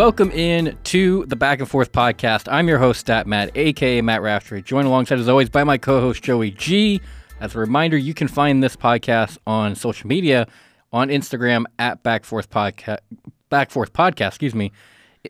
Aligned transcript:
Welcome 0.00 0.30
in 0.30 0.78
to 0.84 1.26
the 1.26 1.36
Back 1.36 1.60
and 1.60 1.68
Forth 1.68 1.92
podcast. 1.92 2.50
I'm 2.50 2.68
your 2.68 2.78
host, 2.78 3.00
Stat 3.00 3.26
Matt, 3.26 3.54
aka 3.54 4.00
Matt 4.00 4.22
Raftery, 4.22 4.64
joined 4.64 4.86
alongside, 4.86 5.18
as 5.18 5.28
always, 5.28 5.50
by 5.50 5.62
my 5.62 5.76
co 5.76 6.00
host, 6.00 6.22
Joey 6.22 6.52
G. 6.52 7.02
As 7.38 7.54
a 7.54 7.58
reminder, 7.58 7.98
you 7.98 8.14
can 8.14 8.26
find 8.26 8.62
this 8.62 8.76
podcast 8.76 9.36
on 9.46 9.74
social 9.74 10.08
media 10.08 10.46
on 10.90 11.08
Instagram 11.10 11.66
at 11.78 12.02
Backforth 12.02 12.48
Podcast, 12.48 13.00
Backforth 13.50 13.90
Podcast, 13.90 14.28
excuse 14.28 14.54
me, 14.54 14.72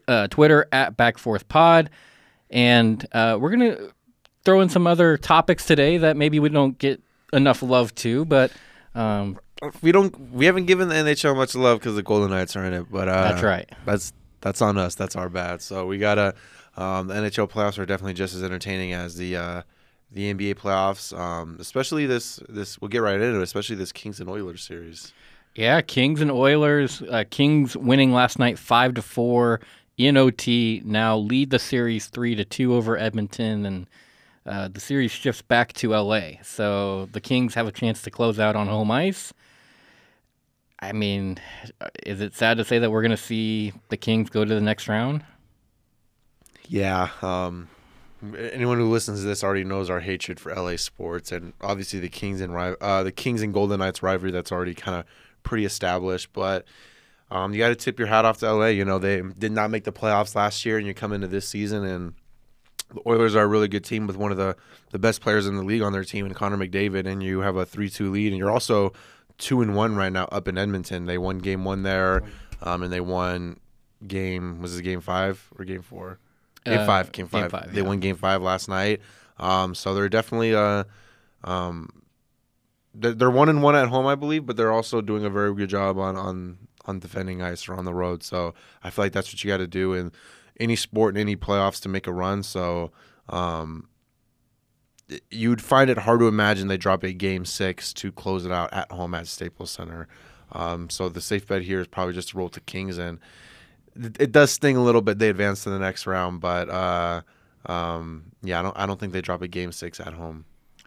uh, 0.07 0.29
Twitter 0.29 0.69
at 0.71 0.97
Backforth 0.97 1.49
Pod, 1.49 1.91
and 2.49 3.05
uh, 3.11 3.37
we're 3.41 3.51
gonna 3.51 3.77
throw 4.45 4.61
in 4.61 4.69
some 4.69 4.87
other 4.87 5.17
topics 5.17 5.67
today 5.67 5.99
that 5.99 6.17
maybe 6.17 6.39
we 6.39 6.49
don't 6.49 6.79
get 6.79 7.03
enough 7.33 7.61
love 7.61 7.93
to, 7.97 8.25
but 8.25 8.53
um, 8.95 9.37
we 9.83 9.91
don't 9.91 10.31
we 10.31 10.47
haven't 10.47 10.67
given 10.67 10.89
the 10.89 10.95
NHL 10.95 11.35
much 11.35 11.57
love 11.57 11.81
because 11.81 11.97
the 11.97 12.05
Golden 12.05 12.31
Knights 12.31 12.55
are 12.55 12.65
in 12.65 12.73
it, 12.73 12.87
but 12.89 13.09
uh, 13.09 13.31
that's 13.31 13.43
right. 13.43 13.69
That's 13.85 14.13
that's 14.41 14.63
on 14.63 14.79
us. 14.79 14.95
That's 14.95 15.17
our 15.17 15.29
bad. 15.29 15.63
So 15.63 15.87
we 15.87 15.99
gotta. 15.99 16.35
Um, 16.77 17.09
the 17.09 17.15
NHL 17.15 17.51
playoffs 17.51 17.79
are 17.79 17.87
definitely 17.87 18.15
just 18.15 18.35
as 18.35 18.43
entertaining 18.43 18.93
as 18.93 19.17
the 19.17 19.37
uh, 19.37 19.63
the 20.13 20.33
NBA 20.33 20.55
playoffs, 20.55 21.17
um, 21.19 21.57
especially 21.61 22.07
this 22.07 22.41
this. 22.49 22.81
We'll 22.81 22.89
get 22.89 23.03
right 23.03 23.21
into 23.21 23.39
it, 23.39 23.43
especially 23.43 23.77
this 23.77 23.93
Kings 23.93 24.21
and 24.21 24.29
Oilers 24.29 24.63
series. 24.63 25.13
Yeah, 25.55 25.81
Kings 25.81 26.21
and 26.21 26.31
Oilers. 26.31 27.03
Uh, 27.03 27.25
Kings 27.29 27.77
winning 27.77 28.13
last 28.13 28.39
night 28.39 28.59
five 28.59 28.95
to 28.95 29.03
four 29.03 29.61
in 29.99 30.17
OT. 30.17 30.81
Now 30.85 31.17
lead 31.17 31.51
the 31.51 31.59
series 31.59 32.07
three 32.07 32.35
to 32.35 32.45
two 32.45 32.75
over 32.75 32.97
Edmonton, 32.97 33.67
and 33.67 33.87
uh, 34.47 34.69
the 34.69 34.81
series 34.81 35.11
shifts 35.11 35.43
back 35.43 35.73
to 35.75 35.91
LA. 35.91 36.43
So 36.43 37.07
the 37.13 37.21
Kings 37.21 37.55
have 37.55 37.67
a 37.67 37.73
chance 37.73 38.03
to 38.03 38.11
close 38.11 38.39
out 38.39 38.57
on 38.57 38.69
home 38.69 38.91
ice. 38.91 39.33
I 40.81 40.93
mean, 40.93 41.39
is 42.07 42.21
it 42.21 42.35
sad 42.35 42.57
to 42.57 42.65
say 42.65 42.79
that 42.79 42.91
we're 42.91 43.03
going 43.03 43.11
to 43.11 43.17
see 43.17 43.73
the 43.91 43.97
Kings 43.97 44.31
go 44.31 44.45
to 44.45 44.55
the 44.55 44.61
next 44.61 44.89
round? 44.89 45.25
Yeah. 46.67 47.11
Um, 47.21 47.69
anyone 48.37 48.79
who 48.79 48.91
listens 48.91 49.21
to 49.21 49.27
this 49.27 49.45
already 49.45 49.65
knows 49.65 49.91
our 49.91 50.01
hatred 50.01 50.41
for 50.41 50.55
LA 50.55 50.77
sports, 50.77 51.33
and 51.33 51.53
obviously 51.61 52.01
the 52.01 52.09
Kings 52.09 52.41
and 52.41 52.55
uh, 52.57 53.03
the 53.03 53.13
Kings 53.13 53.43
and 53.43 53.53
Golden 53.53 53.81
Knights 53.81 54.03
rivalry 54.03 54.31
that's 54.31 54.53
already 54.53 54.75
kind 54.75 54.99
of 54.99 55.05
pretty 55.43 55.65
established. 55.65 56.33
But 56.33 56.65
um, 57.31 57.53
you 57.53 57.59
got 57.59 57.69
to 57.69 57.75
tip 57.75 57.99
your 57.99 58.09
hat 58.09 58.25
off 58.25 58.39
to 58.39 58.53
LA. 58.53 58.67
You 58.67 58.85
know 58.85 58.99
they 58.99 59.21
did 59.21 59.53
not 59.53 59.71
make 59.71 59.85
the 59.85 59.93
playoffs 59.93 60.35
last 60.35 60.65
year, 60.65 60.79
and 60.79 60.87
you 60.87 60.95
come 60.95 61.13
into 61.13 61.27
this 61.27 61.49
season 61.49 61.85
and 61.85 62.15
the 62.95 63.01
Oilers 63.07 63.37
are 63.37 63.45
a 63.45 63.47
really 63.47 63.69
good 63.69 63.85
team 63.85 64.07
with 64.07 64.17
one 64.17 64.33
of 64.33 64.37
the, 64.37 64.57
the 64.91 64.99
best 64.99 65.21
players 65.21 65.47
in 65.47 65.57
the 65.57 65.63
league 65.63 65.83
on 65.83 65.93
their 65.93 66.05
team, 66.05 66.27
and 66.27 66.35
Connor 66.35 66.57
McDavid, 66.57 67.07
and 67.07 67.23
you 67.23 67.41
have 67.41 67.57
a 67.57 67.65
three 67.65 67.89
two 67.89 68.11
lead, 68.11 68.33
and 68.33 68.39
you're 68.39 68.51
also 68.51 68.93
two 69.41 69.61
and 69.63 69.75
one 69.75 69.97
right 69.97 70.13
now 70.13 70.27
up 70.31 70.47
in 70.47 70.57
Edmonton. 70.57 71.07
They 71.07 71.19
won 71.19 71.39
game 71.39 71.65
one 71.65 71.83
there, 71.83 72.23
um, 72.63 72.83
and 72.85 72.93
they 72.93 73.01
won 73.01 73.59
game 74.07 74.63
was 74.63 74.79
it 74.79 74.83
game 74.83 75.01
five 75.01 75.49
or 75.59 75.65
game 75.65 75.83
four? 75.83 76.19
Game 76.65 76.81
Uh, 76.81 76.87
five, 76.87 77.11
game 77.13 77.27
game 77.27 77.43
five. 77.43 77.51
five, 77.51 77.73
They 77.75 77.81
yeah. 77.81 77.87
won 77.87 77.99
game 78.01 78.17
five 78.17 78.43
last 78.43 78.69
night. 78.69 79.01
Um, 79.39 79.75
so 79.75 79.95
they're 79.95 80.09
definitely 80.09 80.55
uh, 80.55 80.85
um, 81.45 81.89
they're, 82.95 83.13
they're 83.13 83.31
one 83.31 83.49
and 83.49 83.63
one 83.63 83.75
at 83.75 83.89
home, 83.89 84.07
I 84.07 84.15
believe, 84.15 84.47
but 84.47 84.57
they're 84.57 84.73
also 84.73 85.01
doing 85.01 85.25
a 85.25 85.31
very 85.31 85.55
good 85.55 85.69
job 85.69 85.99
on 85.99 86.17
on 86.17 86.59
on 86.87 86.99
defending 86.99 87.43
ice 87.43 87.69
or 87.69 87.75
on 87.75 87.85
the 87.85 87.95
road. 87.95 88.23
So 88.23 88.55
I 88.83 88.91
feel 88.91 89.05
like 89.05 89.13
that's 89.13 89.33
what 89.33 89.43
you 89.45 89.49
got 89.49 89.59
to 89.59 89.67
do 89.67 89.93
in 89.93 90.13
any 90.59 90.77
sport 90.77 91.15
in 91.17 91.21
any 91.21 91.37
playoffs 91.37 91.81
to 91.83 91.89
make 91.89 92.07
a 92.07 92.13
run. 92.13 92.43
So 92.43 92.91
um, 93.29 93.89
you'd 95.31 95.63
find 95.63 95.91
it 95.91 95.99
hard 95.99 96.21
to 96.21 96.29
imagine 96.29 96.69
they 96.69 96.77
drop 96.77 97.03
a 97.03 97.13
game 97.13 97.45
six 97.45 97.93
to 97.95 98.13
close 98.13 98.45
it 98.45 98.53
out 98.53 98.73
at 98.73 98.91
home 98.93 99.15
at 99.15 99.27
Staples 99.27 99.71
Center. 99.71 100.09
Um, 100.53 100.91
so 100.91 101.09
the 101.09 101.21
safe 101.21 101.47
bet 101.47 101.63
here 101.63 101.81
is 101.81 101.87
probably 101.87 102.15
just 102.15 102.31
to 102.31 102.39
roll 102.39 102.49
to 102.51 102.61
Kings, 102.61 102.99
and 102.99 103.19
it, 103.95 104.17
it 104.21 104.33
does 104.33 104.51
sting 104.51 104.77
a 104.77 104.83
little 104.83 105.03
bit. 105.03 105.19
They 105.19 105.29
advance 105.29 105.65
to 105.65 105.71
the 105.71 105.79
next 105.79 106.07
round, 106.07 106.41
but 106.41 106.69
uh, 106.69 107.23
um, 107.67 108.33
yeah, 108.43 108.59
I 108.59 108.63
don't 108.63 108.77
I 108.77 108.87
don't 108.87 108.99
think 108.99 109.13
they 109.13 109.21
drop 109.21 109.43
a 109.43 109.49
game 109.49 109.73
six 109.73 110.01
at 110.01 110.15
home. 110.15 110.45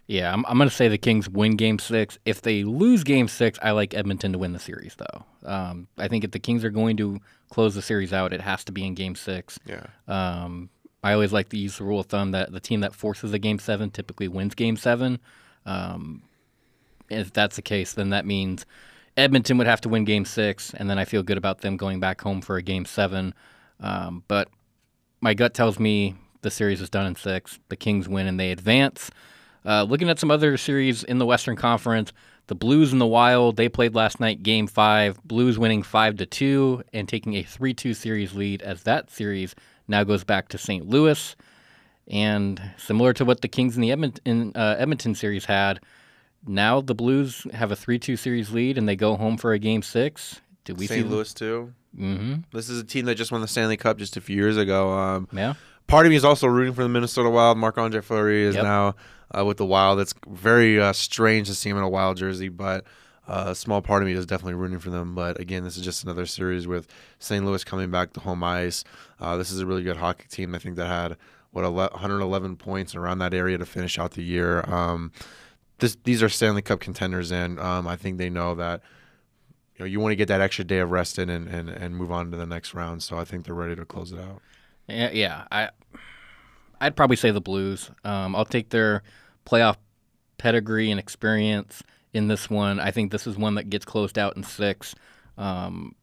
Yeah, 0.08 0.34
I'm, 0.34 0.46
I'm 0.47 0.58
going 0.58 0.70
to 0.70 0.76
say 0.76 0.90
the 0.90 0.97
Kings 0.97 1.30
win 1.30 1.56
game 1.56 1.80
six. 1.80 2.18
If 2.26 2.42
they 2.42 2.64
lose 2.64 3.03
game 3.03 3.30
six, 3.30 3.58
I 3.64 3.72
like 3.72 3.94
Edmonton 3.94 4.34
to 4.34 4.38
win 4.38 4.52
the 4.52 4.59
series, 4.59 4.96
though. 4.97 5.50
Um, 5.50 5.88
I 5.97 6.09
think 6.09 6.26
if 6.26 6.31
the 6.31 6.40
Kings 6.40 6.66
are 6.66 6.70
going 6.70 6.97
to 6.97 7.22
close 7.50 7.74
the 7.74 7.81
series 7.81 8.12
out, 8.12 8.34
it 8.34 8.42
has 8.42 8.66
to 8.66 8.74
be 8.74 8.86
in 8.86 8.96
game 8.96 9.16
six. 9.16 9.58
Yeah. 9.66 9.86
Um, 10.08 10.70
I 11.03 11.14
always 11.14 11.34
like 11.34 11.50
to 11.50 11.58
use 11.58 11.78
the 11.78 11.84
rule 11.84 12.00
of 12.00 12.06
thumb 12.06 12.31
that 12.31 12.52
the 12.52 12.59
team 12.59 12.80
that 12.80 12.96
forces 12.96 13.34
a 13.34 13.40
game 13.40 13.59
seven 13.59 13.91
typically 13.91 14.28
wins 14.28 14.56
game 14.56 14.78
seven. 14.78 15.19
Um, 15.66 16.24
if 17.09 17.34
that's 17.34 17.58
the 17.58 17.62
case, 17.62 17.94
then 17.94 18.09
that 18.12 18.25
means 18.25 18.66
Edmonton 19.18 19.58
would 19.58 19.68
have 19.68 19.81
to 19.81 19.90
win 19.90 20.06
game 20.06 20.25
six, 20.25 20.74
and 20.74 20.90
then 20.90 20.97
I 20.97 21.06
feel 21.06 21.22
good 21.22 21.38
about 21.38 21.62
them 21.62 21.78
going 21.78 22.00
back 22.00 22.22
home 22.22 22.41
for 22.41 22.56
a 22.56 22.62
game 22.62 22.86
seven. 22.86 23.34
Um, 23.80 24.24
but 24.28 24.47
my 25.22 25.34
gut 25.34 25.53
tells 25.53 25.78
me 25.78 26.16
the 26.41 26.50
series 26.50 26.81
is 26.81 26.90
done 26.90 27.06
in 27.06 27.16
six. 27.16 27.59
The 27.70 27.75
Kings 27.75 28.08
win 28.08 28.28
and 28.28 28.40
they 28.40 28.52
advance. 28.52 29.12
Uh, 29.66 29.84
looking 29.84 30.09
at 30.09 30.20
some 30.20 30.31
other 30.31 30.58
series 30.58 31.03
in 31.03 31.18
the 31.18 31.25
Western 31.25 31.56
Conference, 31.56 32.12
the 32.47 32.56
Blues 32.56 32.91
and 32.91 33.00
the 33.00 33.08
Wild 33.08 33.56
they 33.56 33.70
played 33.70 33.96
last 33.96 34.20
night, 34.20 34.44
Game 34.44 34.68
Five. 34.68 35.22
Blues 35.24 35.58
winning 35.58 35.84
five 35.84 36.18
to 36.18 36.25
two 36.25 36.84
and 36.91 37.08
taking 37.08 37.35
a 37.35 37.44
three-two 37.44 37.94
series 37.94 38.34
lead 38.34 38.62
as 38.62 38.84
that 38.84 39.09
series 39.09 39.56
now 39.88 40.04
goes 40.04 40.24
back 40.24 40.50
to 40.50 40.58
St. 40.58 40.88
Louis. 40.88 41.36
And 42.08 42.62
similar 42.78 43.14
to 43.14 43.26
what 43.26 43.42
the 43.42 43.48
Kings 43.48 43.76
in 43.76 43.82
the 43.82 43.92
Edmonton, 43.92 44.52
uh, 44.56 44.76
Edmonton 44.78 45.16
series 45.16 45.46
had, 45.46 45.80
now 46.46 46.82
the 46.82 46.94
Blues 46.96 47.48
have 47.54 47.72
a 47.72 47.76
three-two 47.76 48.18
series 48.18 48.52
lead 48.52 48.78
and 48.78 48.88
they 48.90 48.96
go 48.98 49.16
home 49.16 49.38
for 49.38 49.54
a 49.54 49.60
Game 49.60 49.82
Six. 49.82 50.42
Did 50.66 50.78
we 50.78 50.88
St. 50.88 51.04
see 51.06 51.10
Louis 51.10 51.34
too. 51.34 51.74
Mm-hmm. 51.98 52.34
This 52.52 52.70
is 52.70 52.80
a 52.80 52.84
team 52.84 53.06
that 53.06 53.16
just 53.16 53.32
won 53.32 53.42
the 53.42 53.48
Stanley 53.48 53.78
Cup 53.78 53.98
just 53.98 54.18
a 54.18 54.22
few 54.22 54.36
years 54.36 54.58
ago. 54.58 54.92
Um, 54.92 55.28
Yeah. 55.32 55.54
part 55.88 56.06
of 56.06 56.10
me 56.10 56.16
is 56.16 56.26
also 56.26 56.48
rooting 56.48 56.74
for 56.74 56.84
the 56.84 56.90
Minnesota 56.90 57.30
Wild. 57.30 57.58
Marc 57.58 57.78
Andre 57.78 58.02
Fleury 58.02 58.44
is 58.44 58.56
Yep. 58.56 58.64
now 58.64 58.96
uh, 59.38 59.46
with 59.46 59.58
the 59.58 59.66
Wild. 59.66 60.00
It's 60.00 60.14
very 60.28 60.82
uh, 60.82 60.92
strange 60.94 61.48
to 61.48 61.56
see 61.56 61.70
him 61.70 61.78
in 61.78 61.84
a 61.84 61.90
Wild 61.90 62.18
jersey, 62.18 62.50
but 62.50 62.86
uh, 63.28 63.45
a 63.47 63.56
small 63.56 63.81
part 63.81 64.01
of 64.01 64.07
me 64.07 64.13
is 64.13 64.25
definitely 64.25 64.56
rooting 64.56 64.79
for 64.79 64.89
them. 64.89 65.16
But 65.16 65.39
again, 65.39 65.63
this 65.63 65.78
is 65.78 65.84
just 65.84 66.03
another 66.03 66.25
series 66.25 66.67
with 66.67 66.88
St. 67.19 67.45
Louis 67.45 67.63
coming 67.63 67.89
back 67.89 68.13
to 68.13 68.19
home 68.19 68.44
ice. 68.44 68.84
Uh, 69.19 69.38
this 69.38 69.51
is 69.51 69.59
a 69.59 69.66
really 69.66 69.84
good 69.84 69.97
hockey 69.97 70.25
team. 70.29 70.53
I 70.53 70.59
think 70.59 70.75
that 70.75 70.88
had 70.88 71.17
what 71.51 71.63
111 71.72 72.56
points 72.57 72.95
around 72.95 73.19
that 73.19 73.34
area 73.34 73.57
to 73.57 73.66
finish 73.66 73.97
out 73.97 74.11
the 74.11 74.23
year. 74.23 74.61
Um, 74.69 75.11
this, 75.79 75.97
these 76.03 76.22
are 76.22 76.29
Stanley 76.29 76.61
Cup 76.61 76.79
contenders, 76.79 77.31
and 77.31 77.59
um, 77.59 77.88
I 77.88 77.95
think 77.95 78.17
they 78.17 78.29
know 78.29 78.56
that 78.56 78.81
you 79.75 79.79
know 79.79 79.85
you 79.85 80.00
want 80.00 80.11
to 80.11 80.16
get 80.16 80.28
that 80.28 80.41
extra 80.41 80.66
day 80.66 80.79
of 80.79 80.91
rest 80.91 81.19
in 81.19 81.29
and, 81.29 81.47
and, 81.47 81.69
and 81.69 81.95
move 81.95 82.11
on 82.11 82.31
to 82.31 82.38
the 82.38 82.45
next 82.45 82.73
round. 82.73 83.03
So 83.03 83.17
I 83.17 83.23
think 83.23 83.45
they're 83.45 83.55
ready 83.55 83.75
to 83.75 83.85
close 83.85 84.11
it 84.11 84.19
out. 84.19 84.41
Yeah, 84.88 85.11
yeah. 85.11 85.47
I 85.51 85.69
I'd 86.81 86.95
probably 86.95 87.16
say 87.16 87.31
the 87.31 87.41
Blues. 87.41 87.90
Um, 88.03 88.35
I'll 88.35 88.45
take 88.45 88.69
their 88.69 89.03
playoff 89.45 89.78
pedigree 90.38 90.91
and 90.91 91.00
experience 91.00 91.84
in 92.13 92.28
this 92.28 92.50
one. 92.50 92.79
I 92.79 92.91
think 92.91 93.12
this 93.12 93.28
is 93.28 93.38
one 93.38 93.56
that 93.56 93.69
gets 93.69 93.85
closed 93.85 94.18
out 94.18 94.38
in 94.38 94.44
six. 94.44 94.96
Um, 95.38 95.96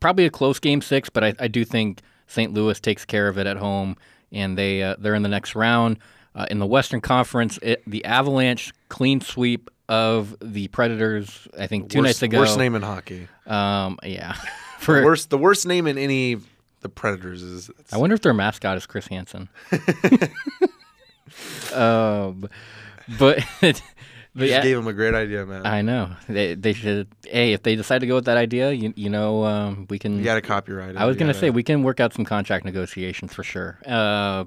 probably 0.00 0.24
a 0.24 0.30
close 0.30 0.58
game 0.58 0.80
six, 0.80 1.08
but 1.10 1.24
I, 1.24 1.34
I 1.38 1.48
do 1.48 1.64
think 1.64 2.00
St. 2.26 2.52
Louis 2.52 2.78
takes 2.80 3.04
care 3.04 3.28
of 3.28 3.38
it 3.38 3.46
at 3.46 3.56
home, 3.56 3.96
and 4.32 4.56
they 4.56 4.82
uh, 4.82 4.96
they're 4.98 5.14
in 5.14 5.22
the 5.22 5.28
next 5.28 5.54
round. 5.54 5.98
Uh, 6.34 6.46
in 6.50 6.58
the 6.58 6.66
Western 6.66 7.00
Conference, 7.00 7.58
it, 7.62 7.82
the 7.86 8.04
Avalanche 8.04 8.72
clean 8.88 9.20
sweep 9.20 9.70
of 9.88 10.36
the 10.40 10.68
Predators. 10.68 11.48
I 11.58 11.66
think 11.66 11.90
two 11.90 11.98
worst, 11.98 12.06
nights 12.06 12.22
ago. 12.22 12.38
worst 12.38 12.58
name 12.58 12.74
in 12.74 12.82
hockey. 12.82 13.28
Um, 13.46 13.98
yeah. 14.02 14.34
The 14.78 14.84
For 14.84 15.04
worst, 15.04 15.30
the 15.30 15.38
worst 15.38 15.66
name 15.66 15.88
in 15.88 15.98
any 15.98 16.36
the 16.82 16.88
Predators 16.88 17.42
is. 17.42 17.68
I 17.90 17.96
wonder 17.96 18.14
if 18.14 18.22
their 18.22 18.32
mascot 18.32 18.76
is 18.76 18.86
Chris 18.86 19.08
Hansen. 19.08 19.48
um, 21.74 22.48
but 23.18 23.42
but 24.34 24.46
just 24.48 24.62
gave 24.62 24.76
him 24.78 24.86
a 24.86 24.92
great 24.92 25.14
idea, 25.14 25.44
man. 25.46 25.66
I 25.66 25.82
know 25.82 26.10
they 26.28 26.54
they 26.54 26.72
should. 26.72 27.08
Hey, 27.26 27.52
if 27.52 27.62
they 27.62 27.76
decide 27.76 28.00
to 28.00 28.06
go 28.06 28.14
with 28.14 28.26
that 28.26 28.36
idea, 28.36 28.72
you 28.72 28.92
you 28.96 29.10
know 29.10 29.44
um, 29.44 29.86
we 29.90 29.98
can. 29.98 30.18
you 30.18 30.24
got 30.24 30.36
to 30.36 30.42
copyright 30.42 30.90
it. 30.90 30.96
I 30.96 31.04
was 31.06 31.16
gonna 31.16 31.32
gotta- 31.32 31.38
say 31.40 31.50
we 31.50 31.62
can 31.62 31.82
work 31.82 32.00
out 32.00 32.12
some 32.14 32.24
contract 32.24 32.64
negotiations 32.64 33.32
for 33.34 33.42
sure. 33.42 33.78
Uh, 33.86 34.44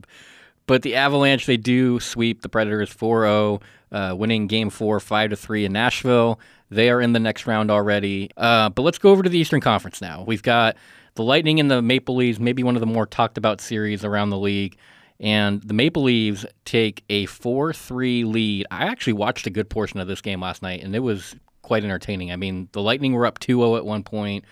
but 0.67 0.83
the 0.83 0.95
Avalanche 0.95 1.45
they 1.45 1.57
do 1.57 1.99
sweep 1.99 2.43
the 2.43 2.49
Predators 2.49 2.93
4-0, 2.93 3.61
uh, 3.91 4.15
winning 4.17 4.47
Game 4.47 4.69
Four 4.69 4.99
five 4.99 5.31
to 5.31 5.35
three 5.35 5.65
in 5.65 5.73
Nashville. 5.73 6.39
They 6.69 6.89
are 6.89 7.01
in 7.01 7.11
the 7.11 7.19
next 7.19 7.45
round 7.47 7.69
already. 7.69 8.29
Uh, 8.37 8.69
but 8.69 8.83
let's 8.83 8.97
go 8.97 9.09
over 9.11 9.23
to 9.23 9.29
the 9.29 9.37
Eastern 9.37 9.59
Conference 9.59 9.99
now. 9.99 10.23
We've 10.25 10.43
got 10.43 10.77
the 11.15 11.23
Lightning 11.23 11.59
and 11.59 11.69
the 11.69 11.81
Maple 11.81 12.15
Leafs, 12.15 12.39
maybe 12.39 12.63
one 12.63 12.77
of 12.77 12.79
the 12.79 12.85
more 12.85 13.05
talked 13.05 13.37
about 13.37 13.59
series 13.59 14.05
around 14.05 14.29
the 14.29 14.37
league. 14.37 14.77
And 15.21 15.61
the 15.61 15.75
Maple 15.75 16.03
Leafs 16.03 16.45
take 16.65 17.03
a 17.09 17.27
4 17.27 17.73
3 17.73 18.23
lead. 18.25 18.65
I 18.71 18.85
actually 18.87 19.13
watched 19.13 19.45
a 19.45 19.51
good 19.51 19.69
portion 19.69 19.99
of 19.99 20.07
this 20.07 20.19
game 20.19 20.41
last 20.41 20.63
night, 20.63 20.83
and 20.83 20.95
it 20.95 20.99
was 20.99 21.35
quite 21.61 21.83
entertaining. 21.83 22.31
I 22.31 22.35
mean, 22.35 22.67
the 22.71 22.81
Lightning 22.81 23.13
were 23.13 23.27
up 23.27 23.37
2 23.37 23.59
0 23.59 23.75
at 23.75 23.85
one 23.85 24.03
point. 24.03 24.45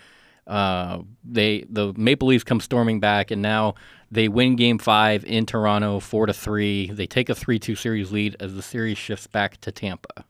Uh, 0.45 1.01
they 1.23 1.65
the 1.69 1.93
Maple 1.97 2.27
Leafs 2.27 2.43
come 2.43 2.59
storming 2.59 2.99
back, 2.99 3.31
and 3.31 3.41
now 3.41 3.75
they 4.11 4.27
win 4.27 4.55
Game 4.55 4.77
Five 4.77 5.23
in 5.25 5.45
Toronto, 5.45 5.99
four 5.99 6.25
to 6.25 6.33
three. 6.33 6.89
They 6.89 7.05
take 7.05 7.29
a 7.29 7.35
three-two 7.35 7.75
series 7.75 8.11
lead 8.11 8.35
as 8.39 8.55
the 8.55 8.63
series 8.63 8.97
shifts 8.97 9.27
back 9.27 9.61
to 9.61 9.71
Tampa. 9.71 10.25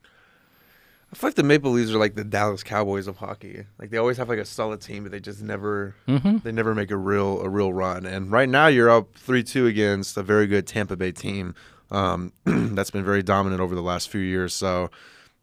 I 1.12 1.16
feel 1.16 1.30
like 1.30 1.36
the 1.36 1.44
Maple 1.44 1.72
Leafs 1.72 1.92
are 1.92 1.98
like 1.98 2.16
the 2.16 2.24
Dallas 2.24 2.62
Cowboys 2.62 3.08
of 3.08 3.18
hockey. 3.18 3.66
Like 3.80 3.90
they 3.90 3.98
always 3.98 4.18
have 4.18 4.30
like 4.30 4.40
a 4.40 4.46
solid 4.46 4.82
team, 4.82 5.04
but 5.04 5.12
they 5.12 5.20
just 5.20 5.42
never 5.42 5.96
hmm 6.06 6.38
they 6.44 6.52
never 6.52 6.76
make 6.76 6.92
a 6.92 6.98
real 6.98 7.42
a 7.42 7.50
real 7.50 7.74
run. 7.74 8.06
And 8.06 8.32
right 8.32 8.48
now 8.50 8.68
you're 8.68 8.90
up 8.90 9.16
three 9.16 9.44
two 9.44 9.66
against 9.66 10.18
a 10.18 10.24
very 10.24 10.46
good 10.48 10.68
Tampa 10.68 10.96
Bay 10.96 11.12
team 11.12 11.56
um, 11.92 12.32
that's 12.46 12.92
been 12.92 13.04
very 13.06 13.24
dominant 13.24 13.62
over 13.62 13.74
the 13.76 13.82
last 13.82 14.10
few 14.10 14.22
years. 14.22 14.54
So 14.54 14.92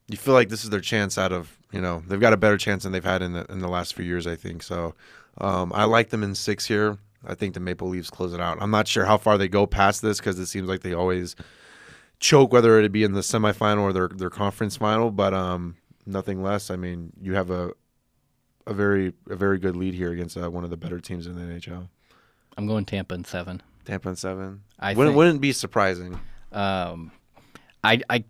you 0.08 0.16
feel 0.16 0.34
like 0.34 0.48
this 0.48 0.62
is 0.62 0.70
their 0.70 0.80
chance 0.80 1.18
out 1.18 1.32
of 1.32 1.56
you 1.72 1.80
know 1.80 2.02
they've 2.06 2.20
got 2.20 2.32
a 2.32 2.36
better 2.36 2.58
chance 2.58 2.84
than 2.84 2.92
they've 2.92 3.04
had 3.04 3.22
in 3.22 3.32
the 3.32 3.44
in 3.50 3.58
the 3.58 3.68
last 3.68 3.94
few 3.94 4.04
years. 4.04 4.26
I 4.26 4.36
think 4.36 4.62
so. 4.62 4.94
Um, 5.38 5.72
I 5.74 5.84
like 5.84 6.10
them 6.10 6.22
in 6.22 6.34
six 6.34 6.66
here. 6.66 6.98
I 7.26 7.34
think 7.34 7.54
the 7.54 7.60
Maple 7.60 7.88
Leafs 7.88 8.08
close 8.08 8.32
it 8.32 8.40
out. 8.40 8.58
I'm 8.60 8.70
not 8.70 8.86
sure 8.86 9.04
how 9.04 9.18
far 9.18 9.36
they 9.36 9.48
go 9.48 9.66
past 9.66 10.00
this 10.00 10.18
because 10.18 10.38
it 10.38 10.46
seems 10.46 10.68
like 10.68 10.82
they 10.82 10.94
always 10.94 11.34
choke, 12.20 12.52
whether 12.52 12.80
it 12.80 12.92
be 12.92 13.04
in 13.04 13.12
the 13.12 13.20
semifinal 13.20 13.82
or 13.82 13.92
their 13.92 14.08
their 14.08 14.30
conference 14.30 14.76
final. 14.76 15.10
But 15.10 15.34
um, 15.34 15.76
nothing 16.06 16.42
less. 16.42 16.70
I 16.70 16.76
mean, 16.76 17.12
you 17.20 17.34
have 17.34 17.50
a 17.50 17.72
a 18.66 18.74
very 18.74 19.12
a 19.30 19.36
very 19.36 19.58
good 19.58 19.76
lead 19.76 19.94
here 19.94 20.12
against 20.12 20.36
uh, 20.36 20.50
one 20.50 20.64
of 20.64 20.70
the 20.70 20.76
better 20.76 21.00
teams 21.00 21.26
in 21.26 21.34
the 21.36 21.42
NHL. 21.54 21.88
I'm 22.56 22.66
going 22.66 22.84
Tampa 22.84 23.14
in 23.14 23.24
seven. 23.24 23.62
Tampa 23.84 24.08
in 24.08 24.16
seven. 24.16 24.62
I 24.78 24.94
wouldn't 24.94 25.10
think- 25.12 25.16
wouldn't 25.16 25.40
be 25.40 25.52
surprising. 25.52 26.18
Um, 26.52 27.12
I, 27.84 28.00
I, 28.08 28.24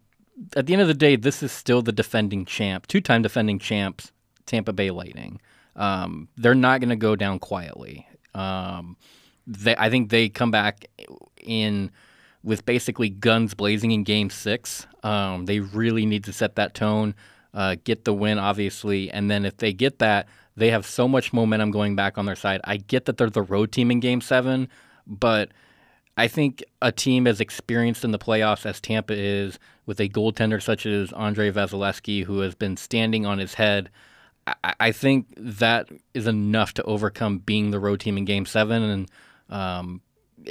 at 0.56 0.67
the 0.67 0.73
end 0.73 0.82
of 0.82 0.89
the 0.89 0.94
day, 0.94 1.17
this 1.17 1.43
is 1.43 1.53
still 1.53 1.81
the 1.81 1.93
defending 1.93 2.44
champ, 2.44 2.87
two-time 2.89 3.23
defending 3.23 3.59
champs, 3.59 4.11
Tampa 4.47 4.73
Bay 4.73 4.91
Lightning. 4.91 5.41
Um, 5.77 6.29
they're 6.37 6.55
not 6.55 6.81
going 6.81 6.91
to 6.91 6.97
go 6.97 7.15
down 7.17 7.39
quietly. 7.39 8.06
Um, 8.35 8.97
they, 9.47 9.77
I 9.77 9.89
think 9.91 10.11
they 10.11 10.29
come 10.29 10.50
back 10.50 10.87
in 11.41 11.91
with 12.46 12.64
basically 12.64 13.10
guns 13.10 13.54
blazing 13.54 13.90
in 13.90 14.04
Game 14.04 14.31
Six. 14.31 14.87
Um, 15.02 15.46
they 15.46 15.58
really 15.58 16.06
need 16.06 16.22
to 16.25 16.32
set 16.32 16.54
that 16.54 16.75
tone, 16.75 17.16
uh, 17.52 17.75
get 17.82 18.04
the 18.04 18.14
win, 18.14 18.38
obviously, 18.38 19.10
and 19.10 19.28
then 19.28 19.44
if 19.44 19.56
they 19.56 19.72
get 19.72 19.98
that, 19.98 20.28
they 20.56 20.70
have 20.70 20.87
so 20.87 21.08
much 21.08 21.32
momentum 21.32 21.72
going 21.72 21.96
back 21.96 22.16
on 22.16 22.25
their 22.25 22.37
side. 22.37 22.60
I 22.62 22.76
get 22.76 23.06
that 23.06 23.16
they're 23.16 23.28
the 23.28 23.43
road 23.43 23.72
team 23.72 23.90
in 23.90 23.98
Game 23.98 24.20
Seven, 24.20 24.69
but 25.08 25.50
I 26.16 26.28
think 26.28 26.62
a 26.81 26.93
team 26.93 27.26
as 27.26 27.40
experienced 27.40 28.04
in 28.04 28.12
the 28.12 28.19
playoffs 28.19 28.64
as 28.64 28.81
Tampa 28.81 29.14
is, 29.14 29.58
with 29.84 29.98
a 29.98 30.08
goaltender 30.08 30.62
such 30.62 30.87
as 30.87 31.12
Andrei 31.12 31.50
Vasilevskiy, 31.50 32.25
who 32.25 32.40
has 32.40 32.54
been 32.54 32.76
standing 32.76 33.26
on 33.26 33.38
his 33.38 33.54
head, 33.54 33.90
I, 34.62 34.93
think 34.93 35.26
that 35.37 35.88
is 36.14 36.28
enough 36.28 36.75
to 36.75 36.82
overcome 36.84 37.38
being 37.38 37.72
the 37.72 37.81
road 37.81 37.98
team 37.98 38.16
in 38.16 38.25
Game 38.25 38.46
Seven, 38.46 38.82
and 38.84 39.10
um, 39.50 40.00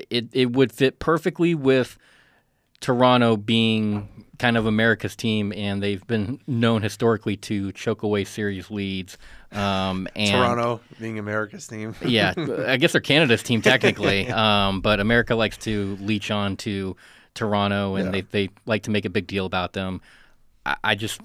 it 0.09 0.27
it 0.33 0.51
would 0.53 0.71
fit 0.71 1.00
perfectly 1.00 1.56
with 1.56 1.97
Toronto 2.81 3.38
being 3.38 4.25
kind 4.38 4.57
of 4.57 4.65
America's 4.65 5.15
team, 5.15 5.53
and 5.53 5.81
they've 5.81 6.06
been 6.07 6.39
known 6.45 6.81
historically 6.81 7.38
to 7.38 7.71
choke 7.71 8.03
away 8.03 8.25
series 8.25 8.69
leads. 8.69 9.18
Um, 9.51 10.07
and 10.15 10.31
Toronto 10.31 10.81
being 11.00 11.18
America's 11.19 11.68
team. 11.68 11.95
yeah, 12.06 12.33
I 12.68 12.77
guess 12.77 12.92
they're 12.92 13.01
Canada's 13.01 13.44
team 13.44 13.62
technically, 13.63 14.27
um, 14.30 14.81
but 14.81 15.00
America 15.00 15.36
likes 15.36 15.57
to 15.59 15.95
leech 16.01 16.31
on 16.31 16.57
to 16.57 16.95
Toronto, 17.33 17.95
and 17.95 18.07
Yeah. 18.07 18.12
they 18.12 18.45
they 18.47 18.50
like 18.65 18.83
to 18.83 18.92
make 18.92 19.06
a 19.06 19.09
big 19.09 19.27
deal 19.27 19.45
about 19.45 19.74
them. 19.74 20.01
I, 20.65 20.75
I 20.83 20.95
just 20.95 21.21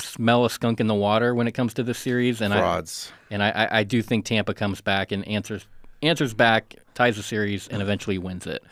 smell 0.00 0.44
a 0.44 0.50
skunk 0.50 0.80
in 0.80 0.86
the 0.88 0.94
water 0.94 1.34
when 1.34 1.46
it 1.46 1.52
comes 1.52 1.74
to 1.74 1.82
this 1.82 1.98
series, 1.98 2.40
and 2.40 2.52
I 2.54 2.58
Frauds. 2.60 3.12
and 3.30 3.42
I, 3.42 3.50
I, 3.50 3.78
I 3.80 3.84
do 3.84 4.00
think 4.02 4.24
Tampa 4.24 4.54
comes 4.54 4.80
back 4.80 5.12
and 5.12 5.26
answers 5.28 5.66
answers 6.04 6.34
back, 6.34 6.76
ties 6.94 7.16
the 7.16 7.22
series, 7.22 7.68
and 7.68 7.82
eventually 7.82 8.18
wins 8.18 8.46
it. 8.46 8.62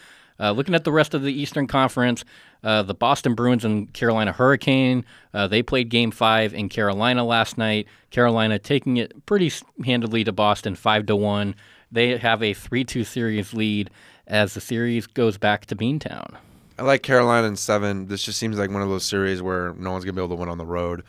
Uh, 0.40 0.50
looking 0.50 0.74
at 0.74 0.84
the 0.84 0.92
rest 0.92 1.14
of 1.14 1.22
the 1.22 1.32
Eastern 1.32 1.66
Conference, 1.66 2.24
uh, 2.64 2.82
the 2.82 2.94
Boston 2.94 3.34
Bruins 3.34 3.64
and 3.64 3.92
Carolina 3.92 4.32
Hurricane, 4.32 5.04
uh, 5.34 5.46
they 5.46 5.62
played 5.62 5.88
Game 5.88 6.10
Five 6.10 6.54
in 6.54 6.68
Carolina 6.68 7.24
last 7.24 7.58
night. 7.58 7.86
Carolina 8.10 8.58
taking 8.58 8.96
it 8.96 9.26
pretty 9.26 9.52
handily 9.84 10.24
to 10.24 10.32
Boston, 10.32 10.74
five 10.74 11.06
to 11.06 11.16
one. 11.16 11.54
They 11.90 12.16
have 12.16 12.42
a 12.42 12.54
three-two 12.54 13.04
series 13.04 13.52
lead 13.52 13.90
as 14.26 14.54
the 14.54 14.60
series 14.60 15.06
goes 15.06 15.36
back 15.38 15.66
to 15.66 15.76
Beantown. 15.76 16.36
I 16.78 16.82
like 16.82 17.02
Carolina 17.02 17.46
in 17.46 17.56
seven. 17.56 18.08
This 18.08 18.22
just 18.22 18.38
seems 18.38 18.58
like 18.58 18.70
one 18.70 18.82
of 18.82 18.88
those 18.88 19.04
series 19.04 19.42
where 19.42 19.74
no 19.74 19.92
one's 19.92 20.04
gonna 20.04 20.14
be 20.14 20.22
able 20.22 20.34
to 20.36 20.40
win 20.40 20.48
on 20.48 20.58
the 20.58 20.66
road. 20.66 21.04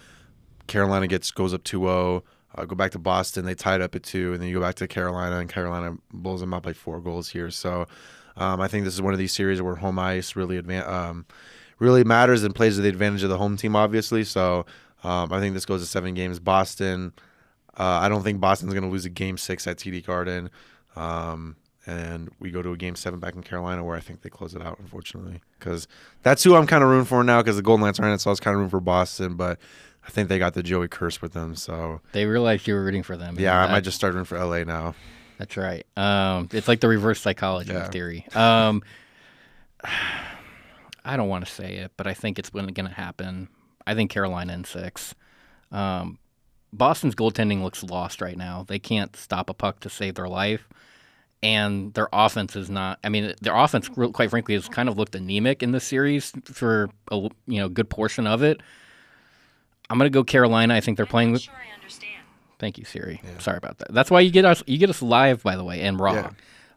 Carolina 0.67 1.07
gets 1.07 1.31
goes 1.31 1.53
up 1.53 1.63
2-0. 1.63 2.21
Uh, 2.55 2.65
go 2.65 2.75
back 2.75 2.91
to 2.91 3.00
Boston, 3.00 3.45
they 3.45 3.55
tied 3.55 3.81
up 3.81 3.95
at 3.95 4.03
two, 4.03 4.33
and 4.33 4.41
then 4.41 4.47
you 4.47 4.55
go 4.55 4.61
back 4.61 4.75
to 4.75 4.88
Carolina, 4.88 5.39
and 5.39 5.50
Carolina 5.50 5.97
blows 6.11 6.39
them 6.39 6.53
up 6.53 6.63
by 6.63 6.73
four 6.73 7.00
goals 7.00 7.29
here. 7.29 7.50
So 7.50 7.88
um, 8.38 8.61
I 8.61 8.67
think 8.67 8.85
this 8.85 8.94
is 8.94 9.01
one 9.01 9.13
of 9.13 9.19
these 9.19 9.33
series 9.33 9.61
where 9.61 9.75
home 9.75 10.00
ice 10.00 10.35
really 10.35 10.59
um, 10.59 11.25
really 11.79 12.03
matters 12.03 12.44
and 12.44 12.53
plays 12.53 12.75
to 12.75 12.81
the 12.81 12.89
advantage 12.89 13.23
of 13.23 13.29
the 13.29 13.38
home 13.38 13.57
team, 13.57 13.75
obviously. 13.75 14.23
So 14.23 14.65
um, 15.03 15.33
I 15.33 15.39
think 15.39 15.53
this 15.53 15.65
goes 15.65 15.81
to 15.81 15.88
seven 15.88 16.13
games. 16.13 16.39
Boston, 16.39 17.13
uh, 17.77 18.00
I 18.01 18.09
don't 18.09 18.23
think 18.23 18.39
Boston's 18.39 18.73
going 18.73 18.83
to 18.83 18.89
lose 18.89 19.05
a 19.05 19.09
game 19.09 19.38
six 19.38 19.67
at 19.67 19.77
TD 19.77 20.05
Garden. 20.05 20.50
Um, 20.95 21.55
and 21.85 22.29
we 22.39 22.50
go 22.50 22.61
to 22.61 22.71
a 22.71 22.77
game 22.77 22.95
seven 22.95 23.19
back 23.19 23.35
in 23.35 23.44
Carolina 23.44 23.83
where 23.83 23.97
I 23.97 24.00
think 24.00 24.21
they 24.21 24.29
close 24.29 24.55
it 24.55 24.61
out, 24.61 24.79
unfortunately. 24.79 25.41
Because 25.59 25.88
that's 26.21 26.44
who 26.44 26.55
I'm 26.55 26.65
kind 26.65 26.83
of 26.83 26.89
rooting 26.89 27.05
for 27.05 27.23
now 27.23 27.41
because 27.41 27.57
the 27.57 27.61
Golden 27.61 27.85
Knights 27.85 28.00
are 28.00 28.07
in 28.07 28.13
it. 28.13 28.21
So 28.21 28.29
I 28.29 28.31
was 28.31 28.39
kind 28.39 28.55
of 28.55 28.59
rooting 28.59 28.69
for 28.69 28.79
Boston, 28.79 29.35
but 29.35 29.59
I 30.05 30.09
think 30.09 30.29
they 30.29 30.38
got 30.39 30.53
the 30.53 30.63
Joey 30.63 30.88
curse 30.88 31.21
with 31.21 31.33
them. 31.33 31.55
So 31.55 32.01
They 32.11 32.25
realized 32.25 32.67
you 32.67 32.73
were 32.73 32.83
rooting 32.83 33.03
for 33.03 33.15
them. 33.17 33.35
yeah, 33.39 33.59
I 33.59 33.71
might 33.71 33.83
just 33.83 33.95
start 33.97 34.13
rooting 34.13 34.25
for 34.25 34.38
LA 34.44 34.63
now. 34.63 34.95
That's 35.38 35.57
right. 35.57 35.85
Um, 35.97 36.50
it's 36.51 36.67
like 36.67 36.79
the 36.81 36.88
reverse 36.88 37.19
psychology 37.21 37.71
Yeah. 37.73 37.89
theory. 37.89 38.25
Um, 38.35 38.81
I 41.05 41.17
don't 41.17 41.27
want 41.27 41.45
to 41.45 41.51
say 41.51 41.75
it, 41.75 41.91
but 41.97 42.07
I 42.07 42.13
think 42.13 42.39
it's 42.39 42.50
going 42.50 42.73
to 42.73 42.88
happen. 42.89 43.50
I 43.85 43.94
think 43.94 44.09
Carolina 44.11 44.53
in 44.53 44.63
six. 44.63 45.13
Um, 45.71 46.17
Boston's 46.71 47.13
goaltending 47.15 47.61
looks 47.61 47.83
lost 47.83 48.21
right 48.21 48.38
now. 48.38 48.63
They 48.67 48.79
can't 48.79 49.15
stop 49.15 49.50
a 49.50 49.53
puck 49.53 49.81
to 49.81 49.89
save 49.89 50.15
their 50.15 50.29
life, 50.29 50.67
and 51.44 51.94
their 51.94 52.07
offense 52.13 52.55
is 52.55 52.69
not. 52.69 53.00
I 53.03 53.09
mean, 53.09 53.33
their 53.41 53.55
offense, 53.55 53.89
quite 53.89 54.29
frankly, 54.29 54.53
has 54.55 54.67
kind 54.69 54.88
of 54.89 54.97
looked 54.97 55.13
anemic 55.13 55.61
in 55.61 55.71
this 55.73 55.83
series 55.83 56.31
for 56.45 56.89
a 57.11 57.17
you 57.47 57.59
know 57.59 57.67
good 57.69 57.89
portion 57.89 58.25
of 58.25 58.41
it. 58.41 58.61
I'm 59.93 59.99
going 59.99 60.11
to 60.11 60.13
go 60.13 60.23
Carolina. 60.23 60.73
I 60.73 60.81
think 60.81 60.97
they're 60.97 61.05
playing 61.05 61.33
with. 61.33 61.43
Sure, 61.43 61.53
I 61.53 61.71
understand. 61.75 62.23
Thank 62.57 62.79
you, 62.79 62.83
Siri. 62.83 63.21
Sorry 63.37 63.57
about 63.57 63.77
that. 63.77 63.93
That's 63.93 64.09
why 64.09 64.21
you 64.21 64.31
get 64.31 64.43
us. 64.43 64.63
You 64.65 64.79
get 64.79 64.89
us 64.89 65.03
live, 65.03 65.43
by 65.43 65.55
the 65.55 65.63
way, 65.63 65.81
and 65.81 65.99
raw, 65.99 66.13
Yeah. 66.15 66.29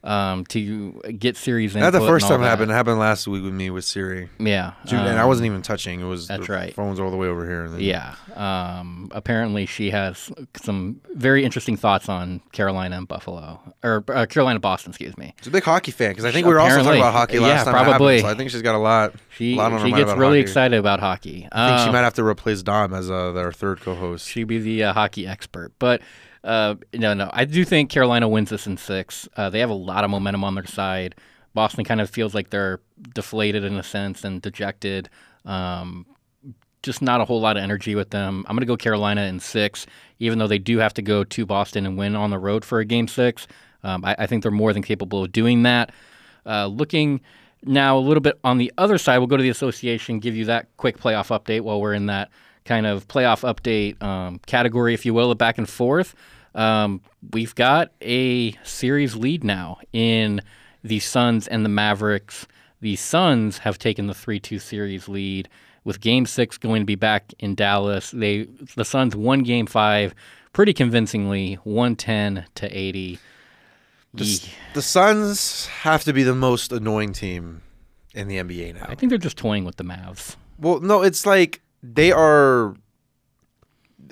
Um, 0.07 0.45
to 0.47 0.93
get 1.19 1.37
Siri's. 1.37 1.75
Not 1.75 1.91
the 1.93 2.01
first 2.01 2.29
time 2.29 2.43
it 2.43 2.47
happened. 2.47 2.71
It 2.71 2.75
happened 2.75 2.99
last 2.99 3.27
week 3.27 3.43
with 3.43 3.53
me 3.53 3.71
with 3.71 3.85
Siri. 3.85 4.29
Yeah, 4.39 4.73
Dude, 4.87 5.01
and 5.01 5.19
I 5.19 5.23
um, 5.23 5.29
wasn't 5.29 5.47
even 5.47 5.63
touching. 5.63 6.01
It 6.01 6.05
was 6.05 6.29
that's 6.29 6.49
right. 6.49 6.73
Phone's 6.73 7.01
all 7.01 7.11
the 7.11 7.17
way 7.17 7.27
over 7.27 7.45
here. 7.45 7.65
And 7.65 7.75
then, 7.75 7.81
Yeah. 7.81 8.15
Um, 8.35 9.09
apparently, 9.13 9.67
she 9.67 9.91
has 9.91 10.31
some 10.63 11.01
very 11.15 11.45
interesting 11.45 11.77
thoughts 11.77 12.09
on 12.09 12.41
Carolina 12.53 12.97
and 12.99 13.09
Buffalo, 13.09 13.61
or 13.83 14.05
uh, 14.09 14.27
Carolina 14.27 14.61
Boston. 14.61 14.91
Excuse 14.91 15.17
me. 15.19 15.35
She's 15.39 15.49
a 15.49 15.51
big 15.51 15.65
hockey 15.65 15.91
fan 15.91 16.11
because 16.11 16.25
I 16.25 16.31
think 16.31 16.47
we 16.47 16.53
were 16.55 16.61
also 16.61 16.83
talking 16.83 17.01
about 17.01 17.13
hockey 17.13 17.39
last 17.41 17.49
Yeah, 17.49 17.65
time. 17.65 17.75
it 17.75 17.79
happened, 17.79 17.97
probably. 17.97 18.21
so 18.21 18.29
I 18.29 18.35
think 18.35 18.51
she's 18.51 18.63
got 18.63 18.75
a 18.75 18.79
lot. 18.79 19.15
She 19.37 19.55
lot 19.57 19.73
on 19.73 19.73
her 19.81 19.87
she 19.87 19.91
mind 19.93 20.05
gets 20.07 20.17
really 20.19 20.39
hockey. 20.39 20.41
excited 20.51 20.79
about 20.79 21.01
hockey. 21.01 21.49
I 21.51 21.69
think 21.69 21.81
she 21.81 21.87
Um, 21.89 21.93
might 21.93 22.03
have 22.03 22.15
to 22.15 22.25
replace 22.25 22.63
Dom 22.63 22.95
as 22.95 23.11
uh, 23.11 23.33
their 23.33 23.51
third 23.53 23.81
co-host. 23.81 24.29
she'd 24.29 24.45
be 24.45 24.59
the 24.59 24.85
uh, 24.85 24.93
hockey 24.93 25.27
expert. 25.27 25.73
But 25.79 26.01
uh, 26.47 26.77
no, 26.95 27.13
no, 27.13 27.29
I 27.33 27.45
do 27.45 27.65
think 27.65 27.91
Carolina 27.91 28.29
wins 28.29 28.51
this 28.51 28.69
in 28.69 28.77
six. 28.77 29.29
Uh, 29.37 29.51
they 29.51 29.59
have 29.59 29.71
a 29.71 29.75
lot 29.75 30.05
of 30.05 30.11
momentum 30.11 30.45
on 30.45 30.55
their 30.55 30.67
side. 30.67 31.17
Boston 31.55 31.85
kind 31.85 32.01
of 32.01 32.09
feels 32.09 32.35
like 32.35 32.51
they're 32.51 32.81
deflated 33.15 33.65
in 33.65 33.75
a 33.75 33.83
sense 33.83 34.23
and 34.23 34.41
dejected. 34.41 35.09
Um, 35.45 36.07
just 36.85 37.03
not 37.03 37.21
a 37.21 37.25
whole 37.25 37.41
lot 37.41 37.57
of 37.57 37.65
energy 37.65 37.97
with 37.97 38.11
them. 38.11 38.45
I'm 38.47 38.55
going 38.55 38.61
to 38.61 38.67
go 38.67 38.77
Carolina 38.77 39.23
in 39.23 39.41
six, 39.41 39.87
even 40.21 40.39
though 40.39 40.47
they 40.47 40.61
do 40.61 40.79
have 40.79 40.95
to 40.95 41.03
go 41.03 41.25
to 41.25 41.47
Boston 41.47 41.85
and 41.85 41.99
win 41.99 42.15
on 42.15 42.31
the 42.31 42.39
road 42.39 42.65
for 42.65 42.79
a 42.79 42.85
game 42.85 43.09
six. 43.09 43.49
Um, 43.83 44.05
I, 44.05 44.15
I 44.21 44.27
think 44.27 44.45
they're 44.45 44.53
more 44.53 44.73
than 44.73 44.83
capable 44.83 45.25
of 45.25 45.33
doing 45.33 45.65
that. 45.65 45.91
Uh, 46.45 46.67
looking 46.67 47.21
now 47.65 47.99
a 47.99 48.01
little 48.01 48.21
bit 48.21 48.39
on 48.45 48.59
the 48.59 48.73
other 48.79 48.99
side, 48.99 49.19
we'll 49.19 49.27
go 49.27 49.37
to 49.37 49.43
the 49.43 49.49
association, 49.49 50.21
give 50.21 50.37
you 50.37 50.45
that 50.45 50.69
quick 50.77 50.97
playoff 50.99 51.37
update 51.37 51.63
while 51.63 51.81
we're 51.81 51.95
in 51.95 52.07
that 52.07 52.31
kind 52.65 52.87
of 52.87 53.09
playoff 53.09 53.43
update 53.43 54.01
um, 54.01 54.39
category, 54.47 54.95
if 54.95 55.05
you 55.05 55.13
will, 55.13 55.33
of 55.33 55.39
back 55.39 55.59
and 55.59 55.69
forth. 55.69 56.15
Um, 56.57 57.03
we've 57.33 57.55
got 57.55 57.93
a 58.01 58.53
series 58.65 59.15
lead 59.15 59.45
now 59.45 59.79
in 59.93 60.41
the 60.83 60.99
Suns 60.99 61.47
and 61.47 61.65
the 61.65 61.69
Mavericks. 61.69 62.47
The 62.81 62.97
Suns 62.97 63.59
have 63.59 63.79
taken 63.79 64.07
the 64.07 64.15
3 64.15 64.41
2 64.41 64.59
series 64.59 65.09
lead 65.09 65.49
with 65.85 66.01
game 66.01 66.27
six 66.27 66.59
going 66.59 66.83
to 66.83 66.87
be 66.87 66.97
back 66.97 67.33
in 67.39 67.55
Dallas. 67.55 68.11
They 68.11 68.49
The 68.75 68.85
Suns 68.85 69.15
won 69.15 69.43
game 69.45 69.67
five 69.67 70.15
pretty 70.53 70.73
convincingly, 70.73 71.55
110 71.65 72.47
to 72.55 72.67
80. 72.77 73.19
The, 74.15 74.43
the 74.73 74.83
Suns 74.83 75.67
have 75.67 76.03
to 76.05 76.15
be 76.15 76.23
the 76.23 76.35
most 76.35 76.73
annoying 76.73 77.13
team 77.13 77.61
in 78.15 78.29
the 78.29 78.39
NBA 78.39 78.75
now. 78.75 78.87
I 78.89 78.95
think 78.95 79.11
they're 79.11 79.19
just 79.19 79.37
toying 79.37 79.65
with 79.67 79.77
the 79.77 79.85
Mavs. 79.85 80.37
Well, 80.59 80.81
no, 80.81 81.03
it's 81.03 81.27
like 81.27 81.61
they 81.83 82.11
are. 82.11 82.75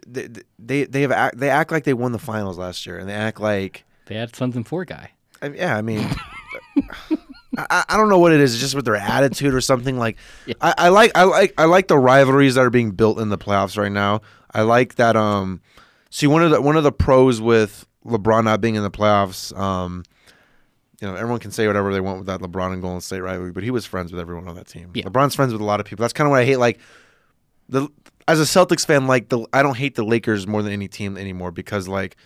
They 0.07 0.29
they 0.59 0.85
they 0.85 1.03
have 1.03 1.13
act, 1.13 1.39
they 1.39 1.51
act 1.51 1.73
like 1.73 1.85
they 1.85 1.95
won 1.95 2.13
the 2.13 2.19
finals 2.19 2.59
last 2.59 2.87
year, 2.87 2.99
and 2.99 3.09
they 3.09 3.15
act 3.15 3.41
like 3.41 3.85
They 4.07 4.17
had 4.17 4.35
something 4.35 4.65
for 4.65 4.85
guy. 4.85 5.11
I, 5.43 5.49
yeah. 5.49 5.77
I 5.77 5.83
mean, 5.83 6.09
I, 7.59 7.85
I, 7.89 7.97
don't 7.97 8.09
know 8.09 8.19
what 8.19 8.33
it 8.33 8.41
is. 8.41 8.55
It's 8.55 8.61
just 8.61 8.75
with 8.75 8.85
their 8.85 8.97
attitude 8.97 9.55
or 9.55 9.61
something. 9.61 9.99
Like 9.99 10.17
Yeah. 10.47 10.55
I, 10.61 10.75
I 10.79 10.89
like 10.89 11.13
I 11.15 11.25
like 11.25 11.55
I 11.59 11.65
like 11.65 11.89
the 11.89 11.99
rivalries 11.99 12.55
that 12.55 12.63
are 12.63 12.71
being 12.71 12.93
built 12.93 13.19
in 13.19 13.29
the 13.29 13.39
playoffs 13.39 13.77
right 13.77 13.93
now. 13.93 14.23
I 14.53 14.63
like 14.63 14.97
that. 14.97 15.17
Um, 15.17 15.61
see 16.11 16.27
one 16.27 16.43
of 16.43 16.51
the 16.51 16.61
one 16.61 16.77
of 16.77 16.85
the 16.85 16.93
pros 16.93 17.41
with 17.41 17.87
LeBron 18.07 18.45
not 18.45 18.61
being 18.61 18.75
in 18.75 18.83
the 18.83 18.91
playoffs. 18.91 19.57
Um, 19.59 20.05
you 21.01 21.09
know, 21.09 21.17
everyone 21.17 21.41
can 21.41 21.51
say 21.51 21.67
whatever 21.67 21.93
they 21.93 22.01
want 22.01 22.19
with 22.19 22.27
that 22.29 22.41
LeBron 22.41 22.73
and 22.73 22.81
Golden 22.81 23.01
State 23.01 23.21
rivalry, 23.21 23.53
but 23.53 23.63
he 23.63 23.71
was 23.71 23.85
friends 23.85 24.13
with 24.13 24.21
everyone 24.21 24.49
on 24.49 24.55
that 24.55 24.69
team. 24.69 24.91
Yeah. 24.95 25.05
LeBron's 25.05 25.35
friends 25.35 25.53
with 25.53 25.61
a 25.61 25.65
lot 25.65 25.81
of 25.81 25.87
people. 25.87 26.03
That's 26.03 26.13
kind 26.13 26.27
of 26.27 26.31
what 26.31 26.41
I 26.41 26.45
hate. 26.45 26.57
Like 26.57 26.79
the 27.69 27.89
as 28.27 28.41
a 28.41 28.45
Celtics 28.45 28.87
fan, 28.87 29.07
like 29.07 29.29
the 29.29 29.47
I 29.53 29.63
don't 29.63 29.77
hate 29.77 29.95
the 29.97 30.05
Lakers 30.05 30.47
more 30.47 30.63
than 30.63 30.73
any 30.73 30.89
team 30.89 31.17
anymore 31.17 31.51
because 31.51 31.89
like, 31.89 32.17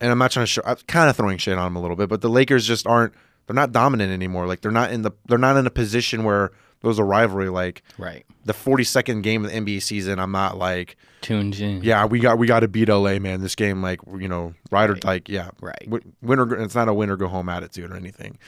and 0.00 0.10
I'm 0.10 0.18
not 0.18 0.30
trying 0.30 0.44
to 0.44 0.50
show. 0.50 0.62
I'm 0.64 0.76
kind 0.88 1.08
of 1.10 1.16
throwing 1.16 1.38
shade 1.38 1.54
on 1.54 1.64
them 1.64 1.76
a 1.76 1.80
little 1.80 1.96
bit, 1.96 2.08
but 2.08 2.20
the 2.20 2.28
Lakers 2.30 2.66
just 2.66 2.86
aren't. 2.86 3.12
They're 3.46 3.54
not 3.54 3.72
dominant 3.72 4.12
anymore. 4.12 4.46
Like 4.46 4.60
they're 4.60 4.70
not 4.72 4.90
in 4.92 5.02
the. 5.02 5.12
They're 5.26 5.38
not 5.38 5.56
in 5.56 5.66
a 5.66 5.70
position 5.70 6.24
where 6.24 6.50
there's 6.82 6.98
a 6.98 7.04
rivalry. 7.04 7.48
Like 7.48 7.82
Right. 7.96 8.26
the 8.44 8.52
42nd 8.52 9.22
game 9.22 9.44
of 9.44 9.50
the 9.50 9.56
NBA 9.56 9.82
season, 9.82 10.18
I'm 10.18 10.32
not 10.32 10.58
like, 10.58 10.96
Tuned 11.22 11.58
in. 11.58 11.82
yeah, 11.82 12.04
we 12.04 12.18
got 12.20 12.38
we 12.38 12.46
got 12.46 12.60
to 12.60 12.68
beat 12.68 12.88
LA, 12.88 13.18
man. 13.18 13.40
This 13.40 13.54
game, 13.54 13.82
like 13.82 14.00
you 14.18 14.28
know, 14.28 14.52
right 14.70 14.90
or 14.90 14.96
like, 15.04 15.28
yeah, 15.28 15.50
Right. 15.60 15.78
Wi- 15.84 16.04
win 16.22 16.38
or 16.40 16.46
go- 16.46 16.62
it's 16.62 16.74
not 16.74 16.88
a 16.88 16.94
win 16.94 17.08
or 17.08 17.16
go 17.16 17.28
home 17.28 17.48
attitude 17.48 17.90
or 17.90 17.96
anything. 17.96 18.38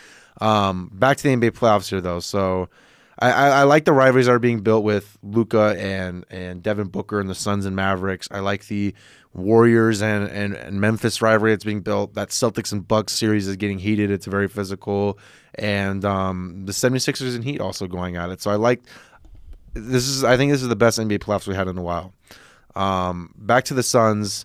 Um, 0.40 0.90
back 0.92 1.16
to 1.16 1.22
the 1.22 1.30
NBA 1.34 1.52
playoffs 1.52 1.88
here 1.88 2.00
though. 2.00 2.20
So 2.20 2.68
I, 3.20 3.30
I, 3.30 3.48
I 3.48 3.62
like 3.64 3.84
the 3.84 3.92
rivalries 3.92 4.26
that 4.26 4.32
are 4.32 4.38
being 4.38 4.60
built 4.60 4.84
with 4.84 5.18
Luka 5.22 5.74
and 5.78 6.24
and 6.30 6.62
Devin 6.62 6.88
Booker 6.88 7.20
and 7.20 7.28
the 7.28 7.34
Suns 7.34 7.66
and 7.66 7.74
Mavericks. 7.74 8.28
I 8.30 8.40
like 8.40 8.66
the 8.66 8.94
Warriors 9.34 10.02
and, 10.02 10.28
and, 10.28 10.54
and 10.54 10.80
Memphis 10.80 11.20
rivalry 11.20 11.52
that's 11.52 11.64
being 11.64 11.80
built. 11.80 12.14
That 12.14 12.28
Celtics 12.28 12.72
and 12.72 12.86
Bucks 12.86 13.12
series 13.12 13.46
is 13.46 13.56
getting 13.56 13.78
heated. 13.78 14.10
It's 14.10 14.26
very 14.26 14.48
physical. 14.48 15.18
And 15.54 16.04
um, 16.04 16.64
the 16.66 16.72
76ers 16.72 17.34
and 17.34 17.44
Heat 17.44 17.60
also 17.60 17.86
going 17.86 18.16
at 18.16 18.30
it. 18.30 18.40
So 18.40 18.50
I 18.50 18.56
like 18.56 18.82
this 19.74 20.08
is 20.08 20.24
I 20.24 20.36
think 20.36 20.52
this 20.52 20.62
is 20.62 20.68
the 20.68 20.76
best 20.76 20.98
NBA 20.98 21.18
playoffs 21.18 21.46
we 21.46 21.54
had 21.54 21.68
in 21.68 21.78
a 21.78 21.82
while. 21.82 22.12
Um, 22.74 23.34
back 23.36 23.64
to 23.64 23.74
the 23.74 23.82
Suns. 23.82 24.44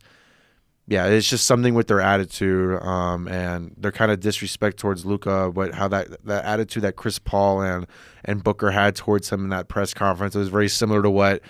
Yeah, 0.85 1.05
it's 1.05 1.29
just 1.29 1.45
something 1.45 1.73
with 1.75 1.87
their 1.87 2.01
attitude 2.01 2.81
um, 2.83 3.27
and 3.29 3.73
their 3.77 3.91
kind 3.93 4.11
of 4.11 4.19
disrespect 4.19 4.77
towards 4.77 5.05
Luka, 5.05 5.49
but 5.53 5.73
how 5.73 5.87
that 5.87 6.25
that 6.25 6.43
attitude 6.43 6.83
that 6.83 6.97
Chris 6.97 7.19
Paul 7.19 7.61
and 7.61 7.87
and 8.25 8.43
Booker 8.43 8.69
had 8.71 8.95
towards 8.95 9.29
him 9.29 9.45
in 9.45 9.49
that 9.51 9.69
press 9.69 9.93
conference 9.93 10.35
it 10.35 10.39
was 10.39 10.49
very 10.49 10.67
similar 10.67 11.01
to 11.01 11.09
what 11.09 11.41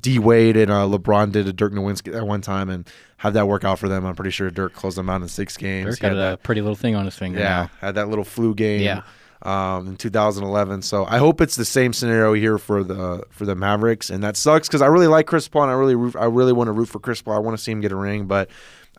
D 0.00 0.18
Wade 0.18 0.56
and 0.56 0.70
uh, 0.70 0.84
LeBron 0.86 1.32
did 1.32 1.46
to 1.46 1.52
Dirk 1.52 1.72
Nowitzki 1.72 2.14
at 2.14 2.26
one 2.26 2.40
time, 2.42 2.68
and 2.68 2.86
had 3.16 3.32
that 3.34 3.48
work 3.48 3.64
out 3.64 3.78
for 3.78 3.88
them. 3.88 4.04
I'm 4.04 4.14
pretty 4.14 4.30
sure 4.30 4.50
Dirk 4.50 4.74
closed 4.74 4.98
them 4.98 5.08
out 5.08 5.22
in 5.22 5.28
six 5.28 5.56
games. 5.56 5.86
Dirk 5.90 5.98
He 6.00 6.06
had 6.06 6.12
got 6.12 6.18
that- 6.18 6.34
a 6.34 6.36
pretty 6.36 6.60
little 6.60 6.76
thing 6.76 6.94
on 6.94 7.06
his 7.06 7.16
finger. 7.16 7.38
yeah, 7.38 7.48
now. 7.48 7.70
had 7.80 7.94
that 7.94 8.08
little 8.08 8.24
flu 8.24 8.54
game. 8.54 8.82
Yeah. 8.82 9.02
Um, 9.44 9.88
in 9.88 9.96
2011. 9.96 10.82
So 10.82 11.04
I 11.04 11.18
hope 11.18 11.40
it's 11.40 11.56
the 11.56 11.64
same 11.64 11.92
scenario 11.92 12.32
here 12.32 12.58
for 12.58 12.84
the 12.84 13.24
for 13.30 13.44
the 13.44 13.56
Mavericks, 13.56 14.08
and 14.08 14.22
that 14.22 14.36
sucks 14.36 14.68
because 14.68 14.82
I 14.82 14.86
really 14.86 15.08
like 15.08 15.26
Chris 15.26 15.48
Paul 15.48 15.64
and 15.64 15.72
I 15.72 15.74
really 15.74 16.12
I 16.16 16.26
really 16.26 16.52
want 16.52 16.68
to 16.68 16.72
root 16.72 16.88
for 16.88 17.00
Chris 17.00 17.20
Paul. 17.22 17.34
I 17.34 17.40
want 17.40 17.58
to 17.58 17.62
see 17.62 17.72
him 17.72 17.80
get 17.80 17.90
a 17.90 17.96
ring, 17.96 18.26
but 18.26 18.48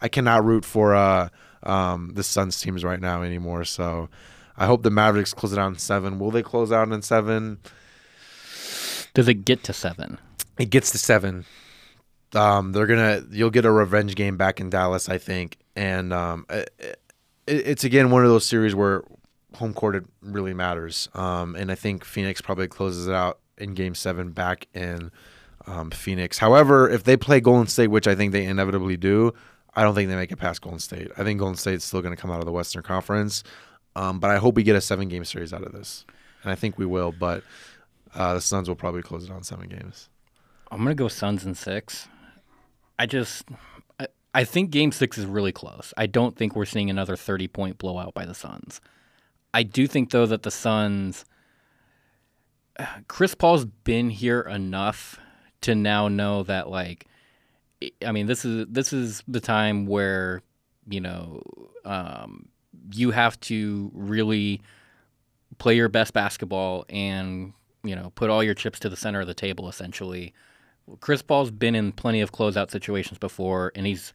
I 0.01 0.09
cannot 0.09 0.43
root 0.43 0.65
for 0.65 0.95
uh, 0.95 1.29
um, 1.63 2.11
the 2.13 2.23
Suns 2.23 2.59
teams 2.59 2.83
right 2.83 2.99
now 2.99 3.23
anymore. 3.23 3.63
So 3.63 4.09
I 4.57 4.65
hope 4.65 4.83
the 4.83 4.91
Mavericks 4.91 5.33
close 5.33 5.53
it 5.53 5.59
out 5.59 5.67
in 5.67 5.79
seven. 5.79 6.19
Will 6.19 6.31
they 6.31 6.43
close 6.43 6.71
out 6.71 6.91
in 6.91 7.01
seven? 7.01 7.59
Does 9.13 9.27
it 9.27 9.45
get 9.45 9.63
to 9.63 9.73
seven? 9.73 10.19
It 10.57 10.69
gets 10.69 10.91
to 10.91 10.97
seven. 10.97 11.45
Um, 12.35 12.71
they're 12.71 12.87
gonna 12.87 13.23
you'll 13.31 13.49
get 13.49 13.65
a 13.65 13.71
revenge 13.71 14.15
game 14.15 14.37
back 14.37 14.59
in 14.59 14.69
Dallas, 14.69 15.07
I 15.07 15.19
think, 15.19 15.57
and 15.75 16.11
um, 16.11 16.45
it, 16.49 16.71
it, 16.79 16.99
it's 17.47 17.83
again 17.83 18.11
one 18.11 18.23
of 18.23 18.29
those 18.29 18.45
series 18.45 18.73
where 18.73 19.03
home 19.55 19.73
court 19.73 19.95
it 19.95 20.05
really 20.21 20.53
matters. 20.53 21.09
Um, 21.13 21.55
and 21.55 21.71
I 21.71 21.75
think 21.75 22.03
Phoenix 22.05 22.41
probably 22.41 22.67
closes 22.67 23.07
it 23.07 23.13
out 23.13 23.39
in 23.57 23.73
Game 23.73 23.95
Seven 23.95 24.31
back 24.31 24.67
in 24.73 25.11
um, 25.67 25.91
Phoenix. 25.91 26.37
However, 26.37 26.89
if 26.89 27.03
they 27.03 27.17
play 27.17 27.39
Golden 27.39 27.67
State, 27.67 27.87
which 27.87 28.07
I 28.07 28.15
think 28.15 28.31
they 28.31 28.45
inevitably 28.45 28.97
do, 28.97 29.33
I 29.75 29.83
don't 29.83 29.95
think 29.95 30.09
they 30.09 30.15
make 30.15 30.31
it 30.31 30.37
past 30.37 30.61
Golden 30.61 30.79
State. 30.79 31.09
I 31.17 31.23
think 31.23 31.39
Golden 31.39 31.57
State's 31.57 31.85
still 31.85 32.01
going 32.01 32.15
to 32.15 32.21
come 32.21 32.31
out 32.31 32.39
of 32.39 32.45
the 32.45 32.51
Western 32.51 32.83
Conference. 32.83 33.43
Um, 33.95 34.19
but 34.19 34.29
I 34.29 34.37
hope 34.37 34.55
we 34.55 34.63
get 34.63 34.75
a 34.75 34.81
seven 34.81 35.07
game 35.07 35.23
series 35.25 35.53
out 35.53 35.63
of 35.63 35.71
this, 35.71 36.05
and 36.41 36.51
I 36.51 36.55
think 36.55 36.77
we 36.77 36.85
will. 36.85 37.11
But 37.11 37.43
uh, 38.15 38.35
the 38.35 38.41
Suns 38.41 38.67
will 38.67 38.75
probably 38.75 39.01
close 39.01 39.25
it 39.25 39.31
on 39.31 39.43
seven 39.43 39.69
games. 39.69 40.09
I'm 40.71 40.79
gonna 40.79 40.95
go 40.95 41.07
Suns 41.07 41.45
in 41.45 41.53
six. 41.53 42.07
I 42.97 43.05
just, 43.05 43.45
I, 43.99 44.07
I 44.33 44.43
think 44.43 44.71
Game 44.71 44.91
Six 44.91 45.17
is 45.17 45.25
really 45.25 45.51
close. 45.51 45.93
I 45.97 46.07
don't 46.07 46.35
think 46.35 46.55
we're 46.55 46.65
seeing 46.65 46.89
another 46.89 47.15
30 47.15 47.47
point 47.47 47.77
blowout 47.77 48.13
by 48.13 48.25
the 48.25 48.33
Suns. 48.33 48.81
I 49.53 49.63
do 49.63 49.87
think 49.87 50.11
though 50.11 50.25
that 50.25 50.43
the 50.43 50.51
Suns, 50.51 51.25
Chris 53.07 53.35
Paul's 53.35 53.65
been 53.65 54.09
here 54.09 54.41
enough 54.41 55.19
to 55.61 55.75
now 55.75 56.07
know 56.07 56.43
that 56.43 56.69
like, 56.69 57.07
I- 58.05 58.11
mean 58.11 58.27
this 58.27 58.45
is 58.45 58.65
this 58.69 58.93
is 58.93 59.23
the 59.27 59.41
time 59.41 59.85
where 59.85 60.41
you 60.89 61.01
know 61.01 61.43
um, 61.85 62.47
you 62.91 63.11
have 63.11 63.39
to 63.41 63.91
really 63.93 64.61
play 65.57 65.75
your 65.75 65.89
best 65.89 66.13
basketball 66.13 66.85
and 66.89 67.53
you 67.83 67.95
know 67.95 68.11
put 68.15 68.29
all 68.29 68.43
your 68.43 68.53
chips 68.55 68.79
to 68.79 68.89
the 68.89 68.95
center 68.97 69.21
of 69.21 69.27
the 69.27 69.33
table 69.33 69.69
essentially. 69.69 70.33
Chris 70.99 71.21
Paul's 71.21 71.51
been 71.51 71.75
in 71.75 71.93
plenty 71.93 72.19
of 72.19 72.33
closeout 72.33 72.69
situations 72.69 73.17
before, 73.17 73.71
and 73.73 73.85
he's 73.85 74.11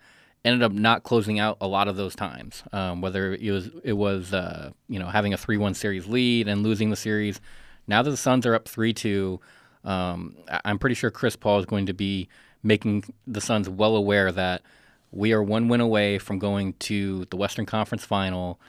ended 0.48 0.62
up 0.62 0.72
not 0.72 1.02
closing 1.04 1.38
out 1.38 1.56
a 1.60 1.68
lot 1.68 1.88
of 1.88 1.96
those 1.96 2.14
times. 2.16 2.62
Um, 2.72 3.00
whether 3.00 3.34
it 3.34 3.50
was 3.50 3.70
it 3.84 3.92
was 3.94 4.32
uh, 4.34 4.70
you 4.88 4.98
know 4.98 5.06
having 5.06 5.32
a 5.32 5.36
three-one 5.36 5.74
series 5.74 6.06
lead 6.06 6.48
and 6.48 6.62
losing 6.62 6.90
the 6.90 6.96
series. 6.96 7.40
Now 7.86 8.02
that 8.02 8.10
the 8.10 8.16
Suns 8.16 8.44
are 8.46 8.54
up 8.54 8.68
three-two, 8.68 9.40
um, 9.84 10.36
I- 10.50 10.60
I'm 10.64 10.78
pretty 10.78 10.94
sure 10.94 11.10
Chris 11.10 11.36
Paul 11.36 11.58
is 11.60 11.66
going 11.66 11.86
to 11.86 11.94
be 11.94 12.28
making 12.62 13.04
the 13.26 13.40
Suns 13.40 13.68
well 13.68 13.94
aware 13.96 14.32
that 14.32 14.62
we 15.10 15.32
are 15.32 15.42
one 15.42 15.68
win 15.68 15.80
away 15.80 16.18
from 16.18 16.38
going 16.38 16.74
to 16.80 17.24
the 17.30 17.36
Western 17.36 17.64
Conference 17.66 18.04
Final. 18.04 18.60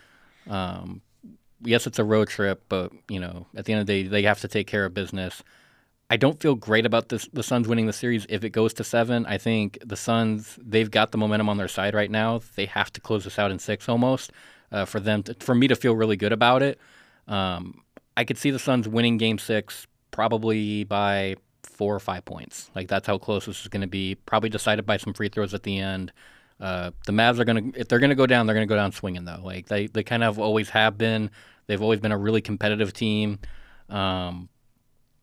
Um, 0.50 1.01
yes, 1.62 1.86
it's 1.88 2.00
a 2.00 2.03
road 2.03 2.29
trip, 2.29 2.63
but 2.69 2.91
you 3.09 3.19
know, 3.19 3.48
at 3.55 3.65
the 3.65 3.74
end 3.74 3.81
of 3.81 3.88
the 3.88 4.03
day, 4.03 4.07
they 4.07 4.24
have 4.24 4.39
to 4.41 4.48
take 4.48 4.67
care 4.67 4.86
of 4.86 4.93
business. 4.93 5.43
I 6.10 6.18
don't 6.18 6.39
feel 6.39 6.56
great 6.56 6.86
about 6.86 7.10
this, 7.10 7.30
the 7.32 7.44
Suns 7.44 7.68
winning 7.68 7.86
the 7.86 7.94
series 7.94 8.25
if 8.30 8.44
it 8.44 8.50
goes 8.50 8.74
to 8.75 8.84
seven. 8.84 9.25
I 9.28 9.38
think 9.38 9.78
the 9.86 9.96
Suns 9.96 10.58
they've 10.62 10.89
got 10.89 11.12
the 11.12 11.20
momentum 11.20 11.50
on 11.50 11.58
their 11.58 11.68
side 11.68 11.94
right 11.94 12.10
now. 12.10 12.42
They 12.56 12.66
have 12.66 12.92
to 12.94 13.01
close 13.01 13.25
this 13.25 13.38
out 13.38 13.51
in 13.51 13.60
six 13.60 13.88
almost 13.88 14.32
uh, 14.72 14.86
for 14.86 15.00
them 15.00 15.24
to, 15.24 15.36
for 15.39 15.54
me 15.54 15.68
to 15.68 15.75
feel 15.75 15.96
really 15.96 16.18
good 16.18 16.34
about 16.34 16.63
it. 16.63 16.80
Um, 17.28 17.84
I 18.18 18.24
could 18.24 18.38
see 18.38 18.50
the 18.50 18.60
Suns 18.60 18.88
winning 18.88 19.18
Game 19.18 19.38
Six 19.38 19.86
probably 20.10 20.84
by 20.84 21.36
four 21.63 21.96
or 21.96 22.00
five 22.00 22.25
points. 22.25 22.72
Like 22.75 22.88
that's 22.88 23.06
how 23.06 23.20
close 23.20 23.46
this 23.46 23.62
is 23.62 23.68
going 23.68 23.82
to 23.82 23.88
be. 23.88 24.16
Probably 24.16 24.50
decided 24.50 24.86
by 24.88 24.98
some 24.98 25.13
free 25.13 25.30
throws 25.30 25.54
at 25.54 25.62
the 25.62 25.78
end. 25.78 26.12
Uh, 26.60 26.92
the 27.06 27.12
Mavs 27.13 27.39
are 27.39 27.46
going 27.46 27.72
to 27.72 27.80
if 27.80 27.88
they're 27.88 28.00
going 28.00 28.10
to 28.10 28.16
go 28.16 28.25
down, 28.25 28.48
they're 28.48 28.56
going 28.56 28.68
to 28.68 28.72
go 28.72 28.75
down 28.75 28.92
swinging 28.92 29.25
though. 29.25 29.42
Like 29.44 29.68
they 29.68 29.86
they 29.86 30.04
kind 30.04 30.24
of 30.24 30.39
always 30.39 30.70
have 30.72 30.98
been. 30.98 31.30
They've 31.68 31.82
always 31.82 32.00
been 32.00 32.12
a 32.12 32.18
really 32.18 32.42
competitive 32.42 32.94
team. 32.94 33.38
Um, 33.89 34.50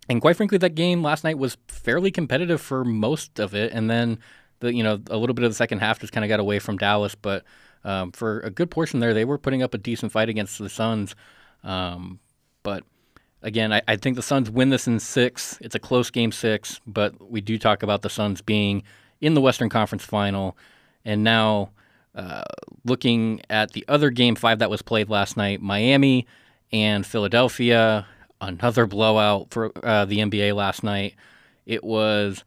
and 0.08 0.20
quite 0.20 0.36
frankly, 0.36 0.58
that 0.58 0.74
game 0.74 1.02
last 1.02 1.24
night 1.24 1.38
was 1.38 1.56
fairly 1.68 2.10
competitive 2.10 2.60
for 2.60 2.84
most 2.84 3.38
of 3.38 3.54
it, 3.54 3.72
and 3.72 3.90
then 3.90 4.18
the 4.60 4.72
you 4.72 4.82
know 4.82 5.00
a 5.10 5.16
little 5.16 5.34
bit 5.34 5.44
of 5.44 5.50
the 5.50 5.56
second 5.56 5.78
half 5.78 5.98
just 5.98 6.12
kind 6.12 6.24
of 6.24 6.28
got 6.28 6.40
away 6.40 6.58
from 6.58 6.76
Dallas, 6.76 7.14
but 7.14 7.44
um, 7.84 8.12
for 8.12 8.40
a 8.40 8.50
good 8.50 8.70
portion 8.70 9.00
there, 9.00 9.14
they 9.14 9.24
were 9.24 9.38
putting 9.38 9.62
up 9.62 9.74
a 9.74 9.78
decent 9.78 10.12
fight 10.12 10.28
against 10.28 10.58
the 10.58 10.68
Suns. 10.68 11.14
Um, 11.62 12.20
but 12.62 12.84
again, 13.42 13.72
I, 13.72 13.82
I 13.86 13.96
think 13.96 14.16
the 14.16 14.22
Suns 14.22 14.50
win 14.50 14.70
this 14.70 14.86
in 14.86 14.98
six. 14.98 15.58
It's 15.60 15.74
a 15.74 15.78
close 15.78 16.10
game 16.10 16.32
six, 16.32 16.80
but 16.86 17.30
we 17.30 17.40
do 17.40 17.58
talk 17.58 17.82
about 17.82 18.02
the 18.02 18.10
Suns 18.10 18.40
being 18.40 18.82
in 19.20 19.34
the 19.34 19.40
Western 19.40 19.68
Conference 19.68 20.04
Final, 20.04 20.56
and 21.04 21.22
now 21.22 21.70
uh, 22.14 22.42
looking 22.84 23.40
at 23.50 23.72
the 23.72 23.84
other 23.88 24.10
game 24.10 24.34
five 24.34 24.58
that 24.58 24.70
was 24.70 24.82
played 24.82 25.08
last 25.08 25.36
night, 25.36 25.60
Miami 25.60 26.26
and 26.72 27.06
Philadelphia, 27.06 28.06
another 28.40 28.86
blowout 28.86 29.48
for 29.50 29.72
uh, 29.84 30.04
the 30.04 30.18
NBA 30.18 30.54
last 30.54 30.82
night. 30.82 31.14
It 31.66 31.82
was 31.84 32.44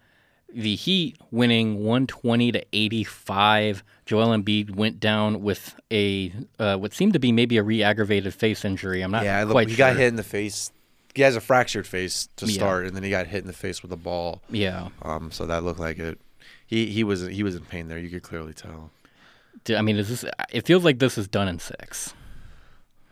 the 0.54 0.76
Heat 0.76 1.18
winning 1.32 1.76
120 1.84 2.52
to 2.54 2.66
85. 2.74 3.84
Joel 4.06 4.30
Embiid 4.30 4.72
went 4.76 5.00
down 5.00 5.44
with 5.44 5.76
a 5.92 6.34
uh, 6.58 6.78
what 6.78 6.94
seemed 6.94 7.14
to 7.14 7.20
be 7.20 7.32
maybe 7.32 7.58
a 7.58 7.64
re-aggravated 7.64 8.34
face 8.34 8.66
injury. 8.66 9.02
I'm 9.02 9.12
not 9.12 9.24
yeah, 9.24 9.46
quite 9.46 9.68
he 9.68 9.76
sure. 9.76 9.88
got 9.90 9.98
hit 9.98 10.08
in 10.08 10.16
the 10.16 10.24
face. 10.24 10.72
He 11.14 11.22
has 11.24 11.36
a 11.36 11.42
fractured 11.42 11.86
face 11.86 12.30
to 12.38 12.46
Yeah. 12.46 12.54
start, 12.54 12.86
and 12.88 12.96
then 12.96 13.04
he 13.04 13.10
got 13.10 13.28
hit 13.28 13.42
in 13.42 13.48
the 13.48 13.54
face 13.54 13.82
with 13.82 13.92
a 13.92 13.98
ball. 13.98 14.42
Yeah, 14.50 14.90
Um, 15.02 15.32
so 15.32 15.46
that 15.48 15.64
looked 15.64 15.80
like 15.80 16.00
it. 16.00 16.20
He 16.66 16.88
he 16.88 17.04
was 17.04 17.26
he 17.28 17.44
was 17.44 17.56
in 17.56 17.64
pain 17.66 17.88
there. 17.88 18.00
You 18.00 18.10
could 18.10 18.24
clearly 18.24 18.54
tell. 18.54 18.92
I 19.76 19.82
mean, 19.82 19.98
is 19.98 20.08
this? 20.10 20.26
It 20.52 20.66
feels 20.66 20.84
like 20.86 21.00
this 21.00 21.18
is 21.18 21.28
done 21.28 21.48
in 21.48 21.60
six. 21.60 22.14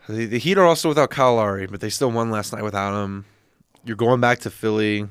The, 0.07 0.25
the 0.25 0.39
Heat 0.39 0.57
are 0.57 0.65
also 0.65 0.89
without 0.89 1.09
Kyle 1.09 1.35
Lowry, 1.35 1.67
but 1.67 1.81
they 1.81 1.89
still 1.89 2.11
won 2.11 2.31
last 2.31 2.53
night 2.53 2.63
without 2.63 3.03
him. 3.03 3.25
You're 3.83 3.97
going 3.97 4.21
back 4.21 4.39
to 4.39 4.49
Philly. 4.49 5.07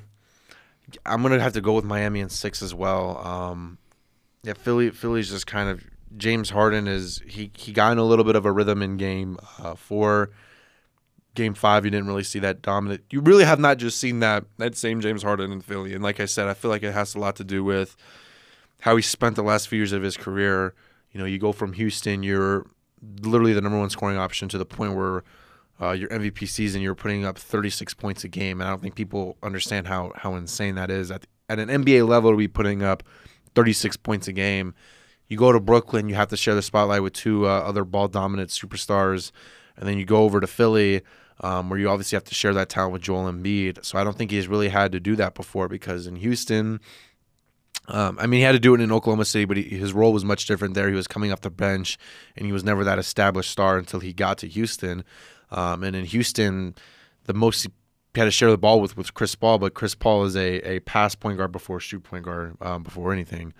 I'm 1.04 1.22
gonna 1.22 1.40
have 1.40 1.52
to 1.54 1.60
go 1.60 1.72
with 1.72 1.84
Miami 1.84 2.20
in 2.20 2.28
six 2.28 2.62
as 2.62 2.74
well. 2.74 3.18
Um, 3.26 3.78
yeah, 4.42 4.54
Philly. 4.54 4.90
Philly's 4.90 5.30
just 5.30 5.46
kind 5.46 5.68
of 5.68 5.84
James 6.16 6.50
Harden 6.50 6.86
is 6.86 7.20
he 7.26 7.50
he 7.56 7.72
got 7.72 7.92
in 7.92 7.98
a 7.98 8.04
little 8.04 8.24
bit 8.24 8.36
of 8.36 8.46
a 8.46 8.52
rhythm 8.52 8.82
in 8.82 8.96
game 8.96 9.38
uh, 9.58 9.74
four. 9.74 10.30
game 11.34 11.54
five, 11.54 11.84
you 11.84 11.90
didn't 11.90 12.06
really 12.06 12.24
see 12.24 12.38
that 12.40 12.62
dominant. 12.62 13.02
You 13.10 13.20
really 13.20 13.44
have 13.44 13.60
not 13.60 13.78
just 13.78 13.98
seen 13.98 14.20
that 14.20 14.44
that 14.58 14.76
same 14.76 15.00
James 15.00 15.22
Harden 15.22 15.52
in 15.52 15.60
Philly. 15.60 15.94
And 15.94 16.02
like 16.02 16.18
I 16.18 16.26
said, 16.26 16.48
I 16.48 16.54
feel 16.54 16.70
like 16.70 16.82
it 16.82 16.92
has 16.92 17.14
a 17.14 17.18
lot 17.18 17.36
to 17.36 17.44
do 17.44 17.62
with 17.62 17.96
how 18.80 18.96
he 18.96 19.02
spent 19.02 19.36
the 19.36 19.42
last 19.42 19.68
few 19.68 19.78
years 19.78 19.92
of 19.92 20.02
his 20.02 20.16
career. 20.16 20.74
You 21.12 21.20
know, 21.20 21.26
you 21.26 21.38
go 21.38 21.52
from 21.52 21.74
Houston, 21.74 22.22
you're 22.22 22.66
literally 23.20 23.52
the 23.52 23.60
number 23.60 23.78
one 23.78 23.90
scoring 23.90 24.16
option 24.16 24.48
to 24.48 24.58
the 24.58 24.66
point 24.66 24.94
where 24.94 25.22
uh, 25.80 25.92
your 25.92 26.08
MVP 26.08 26.48
season, 26.48 26.80
you're 26.80 26.94
putting 26.94 27.24
up 27.24 27.38
36 27.38 27.94
points 27.94 28.24
a 28.24 28.28
game, 28.28 28.60
and 28.60 28.68
I 28.68 28.70
don't 28.70 28.80
think 28.80 28.94
people 28.94 29.36
understand 29.42 29.86
how 29.86 30.12
how 30.16 30.34
insane 30.34 30.74
that 30.76 30.90
is. 30.90 31.10
At, 31.10 31.26
at 31.48 31.58
an 31.58 31.68
NBA 31.68 32.08
level, 32.08 32.30
to 32.30 32.36
be 32.36 32.48
putting 32.48 32.82
up 32.82 33.02
36 33.54 33.96
points 33.98 34.26
a 34.26 34.32
game, 34.32 34.74
you 35.28 35.36
go 35.36 35.52
to 35.52 35.60
Brooklyn, 35.60 36.08
you 36.08 36.14
have 36.14 36.28
to 36.28 36.36
share 36.36 36.54
the 36.54 36.62
spotlight 36.62 37.02
with 37.02 37.12
two 37.12 37.46
uh, 37.46 37.60
other 37.60 37.84
ball 37.84 38.08
dominant 38.08 38.50
superstars, 38.50 39.32
and 39.76 39.86
then 39.86 39.98
you 39.98 40.06
go 40.06 40.22
over 40.22 40.40
to 40.40 40.46
Philly, 40.46 41.02
um, 41.40 41.68
where 41.68 41.78
you 41.78 41.90
obviously 41.90 42.16
have 42.16 42.24
to 42.24 42.34
share 42.34 42.54
that 42.54 42.70
talent 42.70 42.94
with 42.94 43.02
Joel 43.02 43.30
Embiid. 43.30 43.84
So 43.84 43.98
I 43.98 44.04
don't 44.04 44.16
think 44.16 44.30
he's 44.30 44.48
really 44.48 44.68
had 44.68 44.92
to 44.92 45.00
do 45.00 45.14
that 45.16 45.34
before 45.34 45.68
because 45.68 46.06
in 46.06 46.16
Houston. 46.16 46.80
Um, 47.88 48.18
I 48.20 48.26
mean, 48.26 48.38
he 48.38 48.44
had 48.44 48.52
to 48.52 48.58
do 48.58 48.74
it 48.74 48.80
in 48.80 48.90
Oklahoma 48.90 49.24
City, 49.24 49.44
but 49.44 49.56
he, 49.56 49.62
his 49.62 49.92
role 49.92 50.12
was 50.12 50.24
much 50.24 50.46
different 50.46 50.74
there. 50.74 50.88
He 50.88 50.94
was 50.94 51.06
coming 51.06 51.32
off 51.32 51.40
the 51.40 51.50
bench, 51.50 51.98
and 52.36 52.46
he 52.46 52.52
was 52.52 52.64
never 52.64 52.84
that 52.84 52.98
established 52.98 53.50
star 53.50 53.78
until 53.78 54.00
he 54.00 54.12
got 54.12 54.38
to 54.38 54.48
Houston. 54.48 55.04
Um, 55.50 55.84
and 55.84 55.94
in 55.94 56.04
Houston, 56.06 56.74
the 57.24 57.34
most 57.34 57.62
he 57.62 57.70
had 58.20 58.24
to 58.24 58.30
share 58.30 58.50
the 58.50 58.58
ball 58.58 58.80
with 58.80 58.96
was 58.96 59.10
Chris 59.10 59.34
Paul, 59.34 59.58
but 59.58 59.74
Chris 59.74 59.94
Paul 59.94 60.24
is 60.24 60.36
a, 60.36 60.60
a 60.68 60.80
pass 60.80 61.14
point 61.14 61.36
guard 61.36 61.52
before 61.52 61.80
shoot 61.80 62.02
point 62.02 62.24
guard 62.24 62.56
um, 62.60 62.82
before 62.82 63.12
anything. 63.12 63.52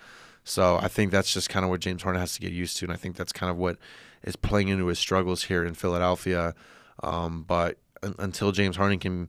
So 0.45 0.79
I 0.81 0.89
think 0.89 1.11
that's 1.11 1.33
just 1.33 1.49
kind 1.51 1.65
of 1.65 1.71
what 1.71 1.81
James 1.81 2.03
Harden 2.03 2.21
has 2.21 2.35
to 2.35 2.41
get 2.41 2.53
used 2.53 2.77
to, 2.79 2.87
and 2.87 2.93
I 2.93 2.97
think 2.97 3.17
that's 3.17 3.33
kind 3.33 3.51
of 3.51 3.57
what 3.57 3.77
is 4.23 4.37
playing 4.37 4.69
into 4.69 4.87
his 4.87 4.99
struggles 4.99 5.45
here 5.45 5.65
in 5.65 5.75
Philadelphia. 5.75 6.55
Um, 7.03 7.45
but 7.47 7.79
un- 8.03 8.15
until 8.19 8.53
James 8.53 8.77
Harden 8.77 8.99
can 8.99 9.29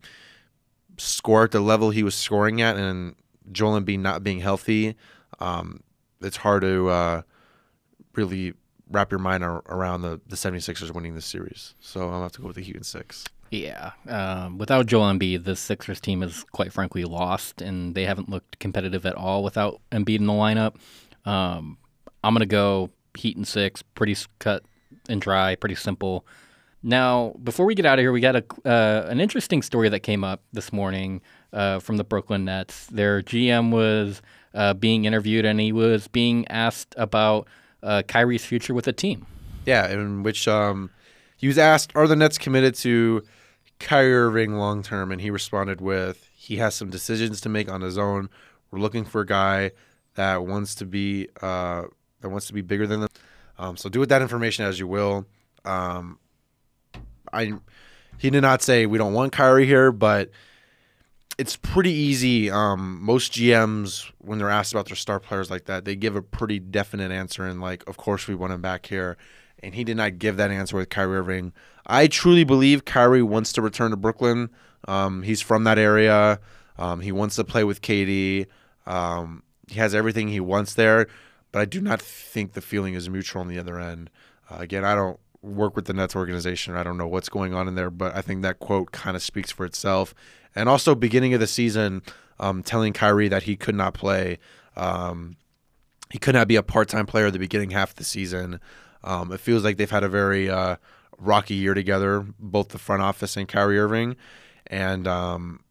score 0.97 1.43
at 1.43 1.51
the 1.51 1.59
level 1.59 1.89
he 1.89 2.03
was 2.03 2.15
scoring 2.15 2.61
at, 2.61 2.77
and 2.77 3.15
Joel 3.51 3.81
Embiid 3.81 3.99
not 3.99 4.23
being 4.23 4.39
healthy, 4.39 4.95
um, 5.39 5.81
it's 6.21 6.37
hard 6.37 6.61
to 6.61 6.89
uh, 6.89 7.21
really 8.15 8.53
wrap 8.89 9.11
your 9.11 9.19
mind 9.19 9.43
ar- 9.43 9.63
around 9.67 10.01
the, 10.01 10.21
the 10.27 10.35
76ers 10.35 10.93
winning 10.93 11.15
this 11.15 11.25
series. 11.25 11.75
So 11.79 12.09
to 12.09 12.15
have 12.15 12.31
to 12.33 12.41
go 12.41 12.47
with 12.47 12.55
the 12.55 12.63
Heat 12.63 12.75
in 12.75 12.83
six. 12.83 13.25
Yeah. 13.49 13.91
Um, 14.07 14.57
without 14.57 14.87
Joel 14.87 15.13
Embiid, 15.13 15.45
the 15.45 15.55
Sixers 15.55 16.01
team 16.01 16.21
is 16.21 16.43
quite 16.51 16.73
frankly 16.73 17.05
lost, 17.05 17.61
and 17.61 17.95
they 17.95 18.05
haven't 18.05 18.29
looked 18.29 18.59
competitive 18.59 19.05
at 19.05 19.15
all 19.15 19.43
without 19.43 19.79
Embiid 19.91 20.17
in 20.19 20.25
the 20.25 20.33
lineup. 20.33 20.75
Um, 21.25 21.77
I'm 22.23 22.33
going 22.33 22.41
to 22.41 22.45
go 22.45 22.89
Heat 23.17 23.37
and 23.37 23.47
six, 23.47 23.81
pretty 23.81 24.15
cut 24.39 24.63
and 25.09 25.21
dry, 25.21 25.55
pretty 25.55 25.75
simple. 25.75 26.25
Now, 26.83 27.33
before 27.43 27.65
we 27.65 27.73
get 27.73 27.85
out 27.85 27.99
of 27.99 28.03
here, 28.03 28.11
we 28.11 28.21
got 28.21 28.35
a, 28.35 28.43
uh, 28.63 29.07
an 29.09 29.19
interesting 29.19 29.61
story 29.61 29.89
that 29.89 30.01
came 30.01 30.23
up 30.23 30.41
this 30.53 30.71
morning 30.71 31.21
uh, 31.53 31.79
from 31.79 31.97
the 31.97 32.03
Brooklyn 32.03 32.45
Nets. 32.45 32.87
Their 32.87 33.21
GM 33.21 33.71
was 33.71 34.21
uh, 34.53 34.73
being 34.73 35.05
interviewed, 35.05 35.45
and 35.45 35.59
he 35.59 35.71
was 35.71 36.07
being 36.07 36.47
asked 36.47 36.93
about 36.97 37.47
uh, 37.83 38.03
Kyrie's 38.07 38.45
future 38.45 38.73
with 38.73 38.85
the 38.85 38.93
team. 38.93 39.25
Yeah, 39.65 39.87
in 39.89 40.23
which 40.23 40.47
um, 40.47 40.89
he 41.37 41.47
was 41.47 41.57
asked, 41.57 41.91
"Are 41.95 42.07
the 42.07 42.15
Nets 42.15 42.37
committed 42.37 42.75
to 42.75 43.23
Kyrie 43.79 44.13
Irving 44.13 44.55
long 44.55 44.81
term?" 44.83 45.11
And 45.11 45.21
he 45.21 45.29
responded 45.29 45.81
with, 45.81 46.29
"He 46.35 46.57
has 46.57 46.75
some 46.75 46.89
decisions 46.89 47.41
to 47.41 47.49
make 47.49 47.69
on 47.69 47.81
his 47.81 47.97
own. 47.97 48.29
We're 48.71 48.79
looking 48.79 49.05
for 49.05 49.21
a 49.21 49.25
guy 49.25 49.71
that 50.15 50.45
wants 50.45 50.75
to 50.75 50.85
be 50.85 51.27
uh, 51.41 51.83
that 52.21 52.29
wants 52.29 52.47
to 52.47 52.53
be 52.53 52.61
bigger 52.61 52.87
than 52.87 53.01
them. 53.01 53.09
Um, 53.57 53.77
so 53.77 53.89
do 53.89 53.99
with 53.99 54.09
that 54.09 54.21
information 54.21 54.65
as 54.65 54.79
you 54.79 54.87
will." 54.87 55.25
Um, 55.65 56.19
I 57.31 57.53
he 58.17 58.29
did 58.29 58.41
not 58.41 58.61
say 58.61 58.85
we 58.85 58.97
don't 58.97 59.13
want 59.13 59.31
Kyrie 59.31 59.65
here, 59.65 59.91
but 59.91 60.31
it's 61.37 61.55
pretty 61.55 61.91
easy. 61.91 62.49
Um, 62.49 62.99
most 63.01 63.33
GMs, 63.33 64.11
when 64.19 64.39
they're 64.39 64.49
asked 64.49 64.73
about 64.73 64.87
their 64.87 64.95
star 64.95 65.19
players 65.19 65.51
like 65.51 65.65
that, 65.65 65.85
they 65.85 65.95
give 65.95 66.15
a 66.15 66.21
pretty 66.21 66.59
definite 66.59 67.11
answer 67.11 67.45
and 67.45 67.61
like, 67.61 67.87
of 67.87 67.97
course 67.97 68.27
we 68.27 68.35
want 68.35 68.53
him 68.53 68.61
back 68.61 68.87
here. 68.87 69.17
And 69.61 69.75
he 69.75 69.83
did 69.83 69.97
not 69.97 70.19
give 70.19 70.37
that 70.37 70.51
answer 70.51 70.75
with 70.75 70.89
Kyrie 70.89 71.17
Irving. 71.17 71.53
I 71.85 72.07
truly 72.07 72.43
believe 72.43 72.85
Kyrie 72.85 73.23
wants 73.23 73.53
to 73.53 73.61
return 73.61 73.91
to 73.91 73.97
Brooklyn. 73.97 74.49
Um, 74.87 75.23
he's 75.23 75.41
from 75.41 75.63
that 75.63 75.79
area. 75.79 76.39
Um, 76.77 77.01
he 77.01 77.11
wants 77.11 77.35
to 77.37 77.43
play 77.43 77.63
with 77.63 77.81
KD. 77.81 78.47
Um, 78.85 79.43
he 79.67 79.75
has 79.75 79.95
everything 79.95 80.27
he 80.27 80.39
wants 80.39 80.73
there, 80.75 81.07
but 81.51 81.59
I 81.61 81.65
do 81.65 81.81
not 81.81 82.01
think 82.01 82.53
the 82.53 82.61
feeling 82.61 82.93
is 82.93 83.09
mutual 83.09 83.41
on 83.41 83.47
the 83.47 83.59
other 83.59 83.79
end. 83.79 84.09
Uh, 84.49 84.57
again, 84.59 84.85
I 84.85 84.95
don't 84.95 85.19
work 85.47 85.75
with 85.75 85.85
the 85.85 85.93
Nets 85.93 86.15
organization. 86.15 86.75
I 86.75 86.83
don't 86.83 86.97
know 86.97 87.07
what's 87.07 87.29
going 87.29 87.53
on 87.53 87.67
in 87.67 87.75
there, 87.75 87.89
but 87.89 88.15
I 88.15 88.21
think 88.21 88.41
that 88.41 88.59
quote 88.59 88.91
kind 88.91 89.15
of 89.15 89.23
speaks 89.23 89.51
for 89.51 89.65
itself. 89.65 90.13
And 90.55 90.67
also, 90.67 90.95
beginning 90.95 91.33
of 91.33 91.39
the 91.39 91.47
season, 91.47 92.01
um, 92.39 92.63
telling 92.63 92.93
Kyrie 92.93 93.27
that 93.29 93.43
he 93.43 93.55
could 93.55 93.75
not 93.75 93.93
play. 93.93 94.39
Um, 94.75 95.37
he 96.09 96.17
could 96.19 96.35
not 96.35 96.47
be 96.47 96.55
a 96.55 96.63
part-time 96.63 97.05
player 97.05 97.29
the 97.29 97.39
beginning 97.39 97.71
half 97.71 97.91
of 97.91 97.95
the 97.95 98.03
season. 98.03 98.59
Um, 99.03 99.31
it 99.31 99.39
feels 99.39 99.63
like 99.63 99.77
they've 99.77 99.89
had 99.89 100.03
a 100.03 100.09
very 100.09 100.49
uh, 100.49 100.77
rocky 101.17 101.55
year 101.55 101.73
together, 101.73 102.25
both 102.39 102.69
the 102.69 102.77
front 102.77 103.01
office 103.01 103.37
and 103.37 103.47
Kyrie 103.47 103.79
Irving. 103.79 104.15
And 104.67 105.07
um, 105.07 105.61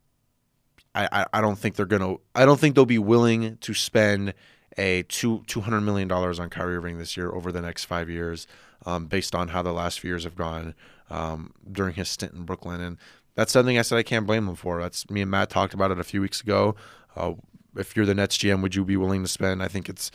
I, 0.95 1.09
I, 1.13 1.27
I 1.35 1.41
don't 1.41 1.59
think 1.59 1.77
they're 1.77 1.87
gonna. 1.87 2.17
I 2.35 2.45
don't 2.45 2.59
think 2.59 2.75
they'll 2.75 2.87
be 2.87 2.99
willing 2.99 3.59
to 3.59 3.75
spend 3.75 4.35
a 4.79 5.03
two 5.05 5.43
two 5.47 5.61
hundred 5.61 5.83
million 5.83 6.09
dollars 6.09 6.39
on 6.39 6.51
Kyrie 6.51 6.77
Irving 6.77 6.99
this 6.99 7.17
year 7.17 7.31
over 7.31 7.53
the 7.53 7.61
next 7.61 7.85
five 7.85 8.09
years, 8.09 8.47
um, 8.87 9.07
based 9.07 9.35
on 9.35 9.49
how 9.49 9.61
the 9.63 9.73
last 9.73 10.01
few 10.01 10.11
years 10.11 10.25
have 10.25 10.37
gone 10.37 10.75
um, 11.11 11.53
during 11.71 11.95
his 11.95 12.09
stint 12.09 12.33
in 12.33 12.45
Brooklyn. 12.45 12.81
And 12.81 12.97
that's 13.35 13.53
something 13.53 13.79
I 13.79 13.83
said 13.83 13.99
I 13.99 14.03
can't 14.03 14.27
blame 14.27 14.49
him 14.49 14.55
for. 14.55 14.81
That's 14.81 15.11
me 15.11 15.21
and 15.21 15.31
Matt 15.31 15.51
talked 15.51 15.75
about 15.75 15.91
it 15.91 15.99
a 15.99 16.05
few 16.05 16.21
weeks 16.21 16.41
ago. 16.41 16.75
Uh, 17.15 17.35
if 17.77 17.95
you're 17.95 18.07
the 18.07 18.15
Nets 18.15 18.39
GM, 18.39 18.63
would 18.63 18.75
you 18.75 18.85
be 18.85 18.97
willing 18.97 19.23
to 19.23 19.29
spend? 19.29 19.63
I 19.63 19.69
think 19.69 19.89
it's 19.89 20.11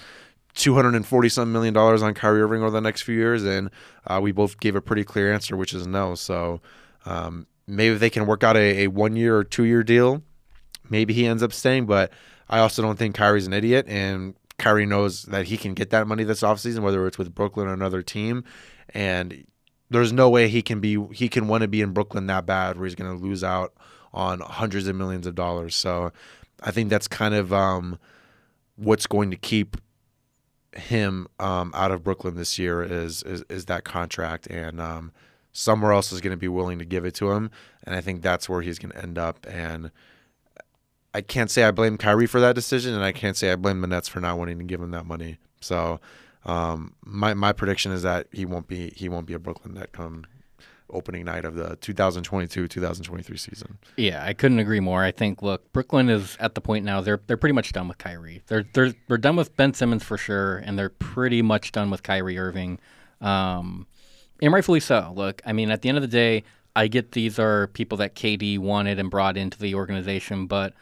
two 0.53 0.73
hundred 0.75 0.95
and 0.95 1.05
forty 1.05 1.29
some 1.29 1.51
million 1.51 1.73
dollars 1.73 2.01
on 2.01 2.13
Kyrie 2.13 2.41
Irving 2.41 2.61
over 2.61 2.71
the 2.71 2.81
next 2.81 3.03
few 3.03 3.15
years, 3.15 3.43
and 3.43 3.69
uh, 4.07 4.19
we 4.21 4.31
both 4.31 4.59
gave 4.59 4.75
a 4.75 4.81
pretty 4.81 5.03
clear 5.03 5.31
answer, 5.31 5.55
which 5.55 5.73
is 5.73 5.85
no. 5.85 6.15
So 6.15 6.61
um, 7.05 7.45
maybe 7.67 7.95
they 7.95 8.09
can 8.09 8.25
work 8.25 8.43
out 8.43 8.57
a, 8.57 8.85
a 8.85 8.87
one 8.87 9.15
year 9.15 9.37
or 9.37 9.43
two 9.43 9.63
year 9.63 9.83
deal. 9.83 10.23
Maybe 10.89 11.13
he 11.13 11.25
ends 11.25 11.43
up 11.43 11.53
staying, 11.53 11.85
but 11.85 12.11
I 12.49 12.59
also 12.59 12.81
don't 12.81 12.97
think 12.97 13.15
Kyrie's 13.15 13.47
an 13.47 13.53
idiot, 13.53 13.85
and 13.87 14.35
Kyrie 14.61 14.85
knows 14.85 15.23
that 15.23 15.47
he 15.47 15.57
can 15.57 15.73
get 15.73 15.89
that 15.89 16.05
money 16.05 16.23
this 16.23 16.41
offseason, 16.41 16.81
whether 16.81 17.07
it's 17.07 17.17
with 17.17 17.33
Brooklyn 17.33 17.67
or 17.67 17.73
another 17.73 18.03
team. 18.03 18.43
And 18.93 19.43
there's 19.89 20.13
no 20.13 20.29
way 20.29 20.47
he 20.49 20.61
can 20.61 20.79
be 20.79 21.03
he 21.11 21.27
can 21.27 21.47
want 21.47 21.63
to 21.63 21.67
be 21.67 21.81
in 21.81 21.93
Brooklyn 21.93 22.27
that 22.27 22.45
bad 22.45 22.77
where 22.77 22.85
he's 22.85 22.95
going 22.95 23.11
to 23.11 23.21
lose 23.21 23.43
out 23.43 23.73
on 24.13 24.39
hundreds 24.39 24.87
of 24.87 24.95
millions 24.95 25.25
of 25.25 25.33
dollars. 25.33 25.75
So 25.75 26.11
I 26.61 26.69
think 26.69 26.91
that's 26.91 27.07
kind 27.07 27.33
of 27.33 27.51
um, 27.51 27.97
what's 28.75 29.07
going 29.07 29.31
to 29.31 29.37
keep 29.37 29.77
him 30.75 31.27
um, 31.39 31.71
out 31.73 31.91
of 31.91 32.03
Brooklyn 32.03 32.35
this 32.35 32.59
year 32.59 32.83
is 32.83 33.23
is, 33.23 33.43
is 33.49 33.65
that 33.65 33.83
contract 33.83 34.45
and 34.45 34.79
um, 34.79 35.11
somewhere 35.53 35.91
else 35.91 36.11
is 36.11 36.21
going 36.21 36.31
to 36.31 36.37
be 36.37 36.47
willing 36.47 36.77
to 36.77 36.85
give 36.85 37.03
it 37.03 37.15
to 37.15 37.31
him 37.31 37.49
and 37.83 37.95
I 37.95 37.99
think 37.99 38.21
that's 38.21 38.47
where 38.47 38.61
he's 38.61 38.79
going 38.79 38.91
to 38.91 39.01
end 39.01 39.17
up 39.17 39.45
and 39.49 39.91
I 41.13 41.21
can't 41.21 41.51
say 41.51 41.63
I 41.63 41.71
blame 41.71 41.97
Kyrie 41.97 42.27
for 42.27 42.39
that 42.39 42.55
decision 42.55 42.93
and 42.93 43.03
I 43.03 43.11
can't 43.11 43.35
say 43.35 43.51
I 43.51 43.55
blame 43.55 43.81
the 43.81 43.87
Nets 43.87 44.07
for 44.07 44.19
not 44.19 44.37
wanting 44.37 44.57
to 44.59 44.63
give 44.63 44.81
him 44.81 44.91
that 44.91 45.05
money. 45.05 45.37
So 45.59 45.99
um, 46.45 46.93
my 47.03 47.33
my 47.33 47.53
prediction 47.53 47.91
is 47.91 48.01
that 48.03 48.27
he 48.31 48.45
won't 48.45 48.67
be 48.67 48.91
he 48.95 49.09
won't 49.09 49.25
be 49.25 49.33
a 49.33 49.39
Brooklyn 49.39 49.75
Net 49.75 49.91
come 49.91 50.25
opening 50.93 51.23
night 51.25 51.45
of 51.45 51.55
the 51.55 51.77
2022-2023 51.77 53.39
season. 53.39 53.77
Yeah, 53.95 54.25
I 54.25 54.33
couldn't 54.33 54.59
agree 54.59 54.81
more. 54.81 55.03
I 55.03 55.11
think 55.11 55.41
look, 55.41 55.71
Brooklyn 55.71 56.09
is 56.09 56.35
at 56.39 56.55
the 56.55 56.61
point 56.61 56.83
now 56.85 57.01
they're 57.01 57.21
they're 57.27 57.37
pretty 57.37 57.53
much 57.53 57.71
done 57.71 57.87
with 57.87 57.97
Kyrie. 57.97 58.41
They're 58.47 58.65
they're 58.73 58.93
they're 59.07 59.17
done 59.17 59.35
with 59.35 59.55
Ben 59.55 59.73
Simmons 59.73 60.03
for 60.03 60.17
sure, 60.17 60.57
and 60.57 60.77
they're 60.77 60.89
pretty 60.89 61.41
much 61.41 61.71
done 61.71 61.89
with 61.89 62.03
Kyrie 62.03 62.37
Irving, 62.37 62.79
um, 63.19 63.87
and 64.41 64.51
rightfully 64.53 64.79
so. 64.79 65.13
Look, 65.15 65.41
I 65.45 65.53
mean, 65.53 65.71
at 65.71 65.81
the 65.81 65.89
end 65.89 65.97
of 65.97 66.01
the 66.01 66.07
day, 66.07 66.43
I 66.75 66.87
get 66.87 67.11
these 67.11 67.39
are 67.39 67.67
people 67.67 67.97
that 67.99 68.15
KD 68.15 68.59
wanted 68.59 68.99
and 68.99 69.09
brought 69.09 69.37
into 69.37 69.59
the 69.59 69.75
organization, 69.75 70.47
but 70.47 70.73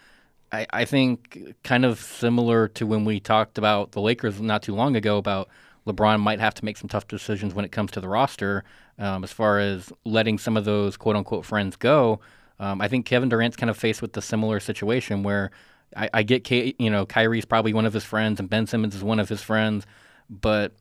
I, 0.51 0.65
I 0.71 0.85
think 0.85 1.55
kind 1.63 1.85
of 1.85 1.99
similar 1.99 2.67
to 2.69 2.87
when 2.87 3.05
we 3.05 3.19
talked 3.19 3.57
about 3.57 3.91
the 3.91 4.01
Lakers 4.01 4.39
not 4.41 4.63
too 4.63 4.75
long 4.75 4.95
ago 4.95 5.17
about 5.17 5.49
LeBron 5.85 6.19
might 6.19 6.39
have 6.39 6.53
to 6.55 6.65
make 6.65 6.77
some 6.77 6.89
tough 6.89 7.07
decisions 7.07 7.53
when 7.53 7.65
it 7.65 7.71
comes 7.71 7.91
to 7.91 8.01
the 8.01 8.09
roster 8.09 8.63
um, 8.97 9.23
as 9.23 9.31
far 9.31 9.59
as 9.59 9.91
letting 10.05 10.37
some 10.37 10.57
of 10.57 10.65
those 10.65 10.97
quote 10.97 11.15
unquote 11.15 11.45
friends 11.45 11.75
go. 11.75 12.19
Um, 12.59 12.81
I 12.81 12.87
think 12.87 13.05
Kevin 13.05 13.29
Durant's 13.29 13.57
kind 13.57 13.69
of 13.69 13.77
faced 13.77 14.01
with 14.01 14.13
the 14.13 14.21
similar 14.21 14.59
situation 14.59 15.23
where 15.23 15.51
I, 15.95 16.09
I 16.13 16.23
get, 16.23 16.43
K, 16.43 16.75
you 16.77 16.89
know, 16.89 17.05
Kyrie's 17.05 17.45
probably 17.45 17.73
one 17.73 17.85
of 17.85 17.93
his 17.93 18.03
friends 18.03 18.39
and 18.39 18.49
Ben 18.49 18.67
Simmons 18.67 18.95
is 18.95 19.03
one 19.03 19.19
of 19.19 19.29
his 19.29 19.41
friends, 19.41 19.85
but 20.29 20.73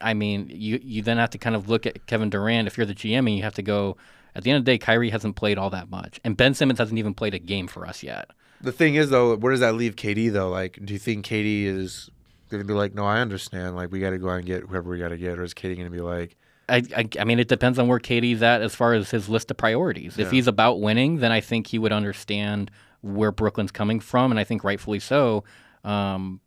I 0.00 0.14
mean, 0.14 0.50
you 0.52 0.78
you 0.82 1.02
then 1.02 1.16
have 1.18 1.30
to 1.30 1.38
kind 1.38 1.56
of 1.56 1.68
look 1.68 1.86
at 1.86 2.06
Kevin 2.06 2.30
Durant. 2.30 2.66
If 2.66 2.76
you're 2.76 2.86
the 2.86 2.94
GM, 2.94 3.18
and 3.18 3.36
you 3.36 3.42
have 3.42 3.54
to 3.54 3.62
go. 3.62 3.96
At 4.34 4.44
the 4.44 4.50
end 4.50 4.58
of 4.58 4.66
the 4.66 4.72
day, 4.72 4.76
Kyrie 4.76 5.08
hasn't 5.08 5.34
played 5.34 5.56
all 5.56 5.70
that 5.70 5.88
much, 5.88 6.20
and 6.22 6.36
Ben 6.36 6.52
Simmons 6.52 6.78
hasn't 6.78 6.98
even 6.98 7.14
played 7.14 7.32
a 7.32 7.38
game 7.38 7.66
for 7.66 7.86
us 7.86 8.02
yet. 8.02 8.30
The 8.66 8.72
thing 8.72 8.96
is, 8.96 9.10
though, 9.10 9.36
where 9.36 9.52
does 9.52 9.60
that 9.60 9.76
leave 9.76 9.94
KD 9.94 10.32
though? 10.32 10.48
Like, 10.50 10.78
do 10.84 10.92
you 10.92 10.98
think 10.98 11.24
KD 11.24 11.66
is 11.66 12.10
going 12.50 12.60
to 12.60 12.66
be 12.66 12.74
like, 12.74 12.94
no, 12.94 13.04
I 13.04 13.20
understand. 13.20 13.76
Like, 13.76 13.92
we 13.92 14.00
got 14.00 14.10
to 14.10 14.18
go 14.18 14.28
out 14.28 14.38
and 14.38 14.44
get 14.44 14.64
whoever 14.64 14.90
we 14.90 14.98
got 14.98 15.10
to 15.10 15.16
get, 15.16 15.38
or 15.38 15.44
is 15.44 15.54
KD 15.54 15.76
going 15.76 15.84
to 15.84 15.90
be 15.90 16.00
like, 16.00 16.36
I, 16.68 16.82
I, 16.96 17.08
I 17.20 17.24
mean, 17.24 17.38
it 17.38 17.46
depends 17.46 17.78
on 17.78 17.86
where 17.86 18.00
KD's 18.00 18.42
at 18.42 18.62
as 18.62 18.74
far 18.74 18.94
as 18.94 19.08
his 19.08 19.28
list 19.28 19.52
of 19.52 19.56
priorities. 19.56 20.18
If 20.18 20.32
he's 20.32 20.48
about 20.48 20.80
winning, 20.80 21.18
then 21.18 21.30
I 21.30 21.40
think 21.40 21.68
he 21.68 21.78
would 21.78 21.92
understand 21.92 22.72
where 23.02 23.30
Brooklyn's 23.30 23.70
coming 23.70 24.00
from, 24.00 24.32
and 24.32 24.40
I 24.40 24.42
think 24.42 24.64
rightfully 24.64 24.98
so. 24.98 25.44
Um, 25.84 26.40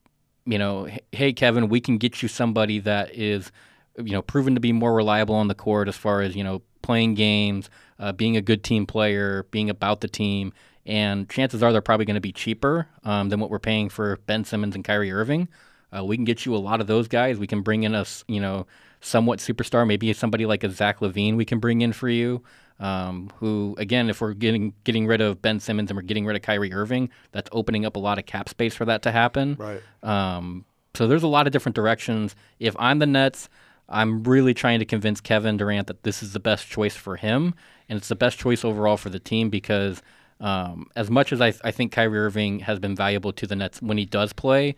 you 0.45 0.57
know, 0.57 0.89
hey 1.13 1.31
Kevin, 1.31 1.69
we 1.69 1.79
can 1.79 1.97
get 1.97 2.21
you 2.21 2.27
somebody 2.27 2.79
that 2.79 3.15
is, 3.15 3.49
you 3.97 4.11
know, 4.11 4.21
proven 4.21 4.55
to 4.55 4.59
be 4.59 4.73
more 4.73 4.93
reliable 4.93 5.35
on 5.35 5.47
the 5.47 5.55
court 5.55 5.87
as 5.87 5.95
far 5.95 6.21
as 6.21 6.35
you 6.35 6.43
know 6.43 6.61
playing 6.81 7.13
games, 7.13 7.69
uh, 7.97 8.11
being 8.11 8.35
a 8.35 8.41
good 8.41 8.61
team 8.61 8.85
player, 8.85 9.43
being 9.51 9.69
about 9.69 10.01
the 10.01 10.09
team, 10.09 10.51
and 10.89 11.29
chances 11.29 11.61
are 11.61 11.71
they're 11.71 11.81
probably 11.81 12.07
going 12.07 12.15
to 12.15 12.21
be 12.21 12.31
cheaper 12.31 12.87
um, 13.03 13.29
than 13.29 13.39
what 13.39 13.51
we're 13.51 13.59
paying 13.59 13.89
for 13.89 14.17
Ben 14.25 14.43
Simmons 14.43 14.73
and 14.73 14.83
Kyrie 14.83 15.11
Irving. 15.11 15.47
Uh, 15.95 16.03
we 16.03 16.17
can 16.17 16.25
get 16.25 16.47
you 16.47 16.55
a 16.55 16.57
lot 16.57 16.81
of 16.81 16.87
those 16.87 17.07
guys. 17.07 17.37
We 17.37 17.45
can 17.45 17.61
bring 17.61 17.83
in 17.83 17.93
a 17.93 18.05
you 18.27 18.41
know 18.41 18.65
somewhat 18.99 19.37
superstar, 19.39 19.87
maybe 19.87 20.11
somebody 20.13 20.47
like 20.47 20.63
a 20.63 20.69
Zach 20.69 20.99
LaVine. 20.99 21.37
We 21.37 21.45
can 21.45 21.59
bring 21.59 21.81
in 21.81 21.93
for 21.93 22.09
you. 22.09 22.43
Um, 22.79 23.29
who 23.35 23.75
again, 23.77 24.09
if 24.09 24.19
we're 24.19 24.33
getting 24.33 24.73
getting 24.83 25.05
rid 25.05 25.21
of 25.21 25.41
Ben 25.43 25.59
Simmons 25.59 25.91
and 25.91 25.97
we're 25.97 26.01
getting 26.01 26.25
rid 26.25 26.35
of 26.35 26.41
Kyrie 26.41 26.73
Irving, 26.73 27.11
that's 27.31 27.49
opening 27.51 27.85
up 27.85 27.95
a 27.95 27.99
lot 27.99 28.17
of 28.17 28.25
cap 28.25 28.49
space 28.49 28.73
for 28.73 28.85
that 28.85 29.03
to 29.03 29.11
happen. 29.11 29.57
Right. 29.59 29.81
Um, 30.01 30.65
so 30.95 31.07
there's 31.07 31.23
a 31.23 31.27
lot 31.27 31.45
of 31.45 31.53
different 31.53 31.75
directions. 31.75 32.35
If 32.59 32.75
I'm 32.79 32.97
the 32.97 33.05
Nets, 33.05 33.47
I'm 33.89 34.23
really 34.23 34.55
trying 34.55 34.79
to 34.79 34.85
convince 34.85 35.21
Kevin 35.21 35.57
Durant 35.57 35.85
that 35.87 36.01
this 36.01 36.23
is 36.23 36.33
the 36.33 36.39
best 36.39 36.67
choice 36.67 36.95
for 36.95 37.15
him, 37.15 37.53
and 37.87 37.97
it's 37.97 38.07
the 38.07 38.15
best 38.15 38.39
choice 38.39 38.65
overall 38.65 38.97
for 38.97 39.09
the 39.09 39.19
team 39.19 39.51
because 39.51 40.01
um, 40.39 40.87
as 40.95 41.09
much 41.09 41.33
as 41.33 41.41
I, 41.41 41.53
I 41.63 41.71
think 41.71 41.91
Kyrie 41.91 42.19
Irving 42.19 42.59
has 42.59 42.79
been 42.79 42.95
valuable 42.95 43.33
to 43.33 43.45
the 43.47 43.55
Nets 43.55 43.81
when 43.81 43.97
he 43.97 44.05
does 44.05 44.31
play, 44.33 44.75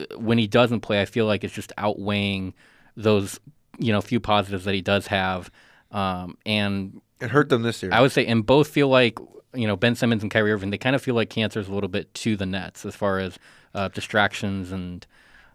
uh, 0.00 0.04
when 0.18 0.38
he 0.38 0.46
doesn't 0.46 0.80
play, 0.80 1.00
I 1.00 1.04
feel 1.06 1.26
like 1.26 1.42
it's 1.44 1.54
just 1.54 1.72
outweighing 1.78 2.54
those 2.96 3.40
you 3.78 3.92
know 3.92 4.00
few 4.00 4.20
positives 4.20 4.64
that 4.64 4.74
he 4.74 4.82
does 4.82 5.06
have. 5.06 5.50
Um, 5.90 6.36
and 6.44 7.00
It 7.20 7.30
hurt 7.30 7.48
them 7.48 7.62
this 7.62 7.82
year. 7.82 7.92
I 7.92 8.00
would 8.00 8.12
say, 8.12 8.26
and 8.26 8.44
both 8.44 8.68
feel 8.68 8.88
like 8.88 9.18
you 9.54 9.66
know 9.66 9.76
Ben 9.76 9.94
Simmons 9.94 10.22
and 10.22 10.30
Kyrie 10.30 10.52
Irving. 10.52 10.70
They 10.70 10.78
kind 10.78 10.94
of 10.94 11.02
feel 11.02 11.14
like 11.14 11.30
cancers 11.30 11.68
a 11.68 11.72
little 11.72 11.88
bit 11.88 12.12
to 12.14 12.36
the 12.36 12.46
Nets 12.46 12.84
as 12.84 12.94
far 12.94 13.18
as 13.18 13.38
uh, 13.74 13.88
distractions 13.88 14.70
and. 14.70 15.06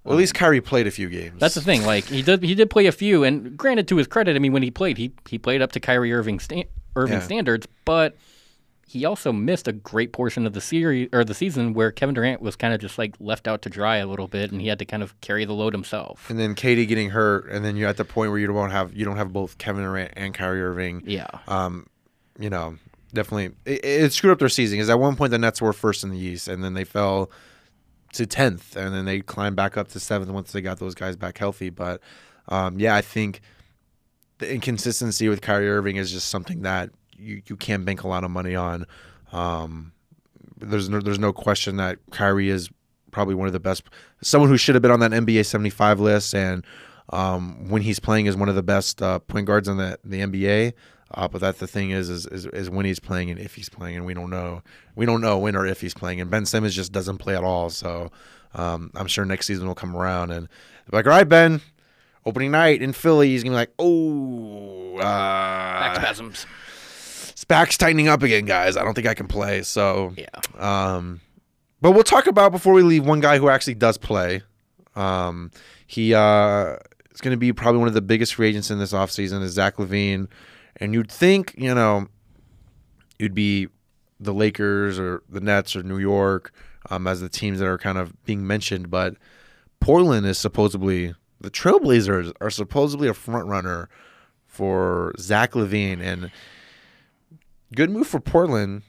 well, 0.03 0.15
at 0.15 0.17
least 0.17 0.33
Kyrie 0.33 0.59
played 0.61 0.87
a 0.87 0.91
few 0.91 1.07
games. 1.09 1.39
That's 1.39 1.55
the 1.55 1.61
thing. 1.61 1.85
Like 1.85 2.05
he 2.05 2.21
did, 2.21 2.41
he 2.43 2.55
did 2.55 2.69
play 2.69 2.87
a 2.87 2.91
few, 2.91 3.23
and 3.23 3.55
granted, 3.55 3.87
to 3.89 3.97
his 3.97 4.07
credit, 4.07 4.35
I 4.35 4.39
mean, 4.39 4.53
when 4.53 4.63
he 4.63 4.71
played, 4.71 4.97
he 4.97 5.11
he 5.29 5.37
played 5.37 5.61
up 5.61 5.71
to 5.73 5.79
Kyrie 5.79 6.11
Irving 6.13 6.39
sta- 6.39 6.67
Irving 6.95 7.19
Yeah. 7.19 7.23
standards, 7.23 7.67
but 7.85 8.17
he 8.87 9.03
also 9.03 9.33
missed 9.33 9.67
a 9.67 9.73
great 9.73 10.13
portion 10.13 10.45
of 10.45 10.53
the 10.53 10.61
series 10.61 11.09
or 11.11 11.23
the 11.25 11.33
season 11.33 11.73
where 11.73 11.91
Kevin 11.91 12.13
Durant 12.13 12.41
was 12.41 12.55
kind 12.55 12.73
of 12.73 12.79
just 12.79 12.97
like 12.97 13.15
left 13.19 13.47
out 13.47 13.61
to 13.63 13.69
dry 13.69 13.97
a 13.97 14.05
little 14.07 14.27
bit, 14.27 14.51
and 14.51 14.61
he 14.61 14.67
had 14.67 14.77
to 14.79 14.85
kind 14.85 15.01
of 15.01 15.19
carry 15.21 15.43
the 15.45 15.53
load 15.53 15.73
himself. 15.73 16.29
and 16.29 16.39
then 16.39 16.53
KD 16.55 16.87
getting 16.87 17.09
hurt, 17.09 17.49
and 17.49 17.65
then 17.65 17.75
you're 17.75 17.89
at 17.89 17.97
the 17.97 18.05
point 18.05 18.29
where 18.31 18.39
you 18.39 18.47
don't 18.47 18.69
have 18.71 18.93
you 18.93 19.03
don't 19.03 19.17
have 19.17 19.33
both 19.33 19.57
Kevin 19.57 19.83
Durant 19.83 20.13
and 20.15 20.33
Kyrie 20.33 20.61
Irving. 20.61 21.03
Yeah, 21.05 21.27
Um, 21.47 21.87
you 22.39 22.49
know, 22.49 22.77
definitely 23.13 23.55
it, 23.65 23.83
it 23.83 24.13
screwed 24.13 24.31
up 24.33 24.39
their 24.39 24.49
season 24.49 24.77
because 24.77 24.89
at 24.89 24.99
one 24.99 25.15
point 25.15 25.31
the 25.31 25.39
Nets 25.39 25.61
were 25.61 25.73
first 25.73 26.03
in 26.03 26.11
the 26.11 26.19
East, 26.19 26.47
and 26.47 26.63
then 26.63 26.73
they 26.75 26.83
fell 26.83 27.31
to 28.13 28.25
tenth, 28.25 28.75
and 28.75 28.93
then 28.93 29.05
they 29.05 29.19
climbed 29.21 29.55
back 29.55 29.77
up 29.77 29.87
to 29.89 29.99
seventh 29.99 30.29
once 30.31 30.51
they 30.51 30.61
got 30.61 30.79
those 30.79 30.95
guys 30.95 31.15
back 31.15 31.37
healthy. 31.37 31.69
But 31.69 32.01
um, 32.49 32.79
yeah, 32.79 32.95
I 32.95 33.01
think 33.01 33.41
the 34.37 34.53
inconsistency 34.53 35.27
with 35.27 35.41
Kyrie 35.41 35.69
Irving 35.69 35.95
is 35.95 36.11
just 36.11 36.29
something 36.29 36.61
that 36.61 36.91
you, 37.25 37.41
you 37.47 37.55
can't 37.55 37.85
bank 37.85 38.03
a 38.03 38.07
lot 38.07 38.23
of 38.23 38.31
money 38.31 38.55
on. 38.55 38.85
Um, 39.31 39.93
there's 40.57 40.89
no, 40.89 41.01
there's 41.01 41.19
no 41.19 41.33
question 41.33 41.77
that 41.77 41.99
Kyrie 42.11 42.49
is 42.49 42.69
probably 43.11 43.35
one 43.35 43.47
of 43.47 43.53
the 43.53 43.59
best, 43.59 43.83
someone 44.21 44.49
who 44.49 44.57
should 44.57 44.75
have 44.75 44.81
been 44.81 44.91
on 44.91 44.99
that 44.99 45.11
NBA 45.11 45.45
75 45.45 45.99
list, 45.99 46.33
and 46.33 46.65
um, 47.09 47.69
when 47.69 47.81
he's 47.81 47.99
playing 47.99 48.25
is 48.25 48.35
one 48.35 48.49
of 48.49 48.55
the 48.55 48.63
best 48.63 49.01
uh, 49.01 49.19
point 49.19 49.47
guards 49.47 49.67
in 49.67 49.77
the 49.77 49.99
the 50.03 50.21
NBA. 50.21 50.73
Uh, 51.13 51.27
but 51.27 51.39
that's 51.39 51.59
the 51.59 51.67
thing 51.67 51.91
is, 51.91 52.09
is 52.09 52.25
is 52.27 52.45
is 52.47 52.69
when 52.69 52.85
he's 52.85 52.99
playing 52.99 53.29
and 53.29 53.39
if 53.39 53.55
he's 53.55 53.69
playing, 53.69 53.95
and 53.95 54.05
we 54.05 54.13
don't 54.13 54.29
know, 54.29 54.61
we 54.95 55.05
don't 55.05 55.21
know 55.21 55.37
when 55.37 55.55
or 55.55 55.65
if 55.65 55.81
he's 55.81 55.93
playing. 55.93 56.19
And 56.19 56.29
Ben 56.29 56.45
Simmons 56.45 56.75
just 56.75 56.91
doesn't 56.91 57.19
play 57.19 57.35
at 57.35 57.43
all. 57.43 57.69
So 57.69 58.11
um, 58.53 58.91
I'm 58.95 59.07
sure 59.07 59.23
next 59.23 59.45
season 59.45 59.67
will 59.67 59.75
come 59.75 59.95
around 59.95 60.31
and 60.31 60.49
like, 60.91 61.05
all 61.05 61.11
right, 61.11 61.27
Ben, 61.27 61.61
opening 62.25 62.51
night 62.51 62.81
in 62.81 62.91
Philly, 62.91 63.29
he's 63.29 63.43
gonna 63.43 63.53
be 63.53 63.57
like, 63.57 63.73
oh, 63.77 64.97
uh, 64.97 65.01
back 65.01 65.95
spasms. 65.97 66.45
Back's 67.47 67.77
tightening 67.77 68.07
up 68.07 68.23
again, 68.23 68.45
guys. 68.45 68.75
I 68.77 68.83
don't 68.83 68.93
think 68.93 69.07
I 69.07 69.13
can 69.13 69.27
play. 69.27 69.61
So 69.61 70.13
Yeah, 70.17 70.27
um, 70.57 71.21
but 71.81 71.91
we'll 71.91 72.03
talk 72.03 72.27
about 72.27 72.51
before 72.51 72.73
we 72.73 72.81
leave 72.81 73.05
one 73.05 73.19
guy 73.19 73.37
who 73.37 73.49
actually 73.49 73.75
does 73.75 73.97
play. 73.97 74.41
Um, 74.95 75.51
he 75.85 76.13
uh, 76.13 76.77
is 77.11 77.21
going 77.21 77.33
to 77.33 77.37
be 77.37 77.53
probably 77.53 77.79
one 77.79 77.87
of 77.87 77.93
the 77.93 78.01
biggest 78.01 78.35
free 78.35 78.47
agents 78.49 78.71
in 78.71 78.79
this 78.79 78.93
offseason 78.93 79.41
is 79.41 79.53
Zach 79.53 79.77
LaVine. 79.77 80.27
And 80.77 80.93
you'd 80.93 81.11
think, 81.11 81.53
you 81.57 81.73
know, 81.73 82.07
you'd 83.19 83.35
be 83.35 83.67
the 84.19 84.33
Lakers 84.33 84.99
or 84.99 85.23
the 85.29 85.39
Nets 85.39 85.75
or 85.75 85.83
New 85.83 85.97
York 85.97 86.53
um, 86.89 87.07
as 87.07 87.21
the 87.21 87.29
teams 87.29 87.59
that 87.59 87.67
are 87.67 87.77
kind 87.77 87.97
of 87.97 88.23
being 88.25 88.45
mentioned. 88.45 88.89
But 88.89 89.15
Portland 89.79 90.25
is 90.25 90.37
supposedly, 90.37 91.13
the 91.39 91.51
Trailblazers 91.51 92.33
are 92.41 92.49
supposedly 92.49 93.07
a 93.07 93.13
front 93.13 93.47
runner 93.47 93.89
for 94.45 95.13
Zach 95.19 95.51
LaVine. 95.51 96.01
And 96.01 96.31
good 97.73 97.89
move 97.89 98.07
for 98.07 98.19
Portland. 98.19 98.83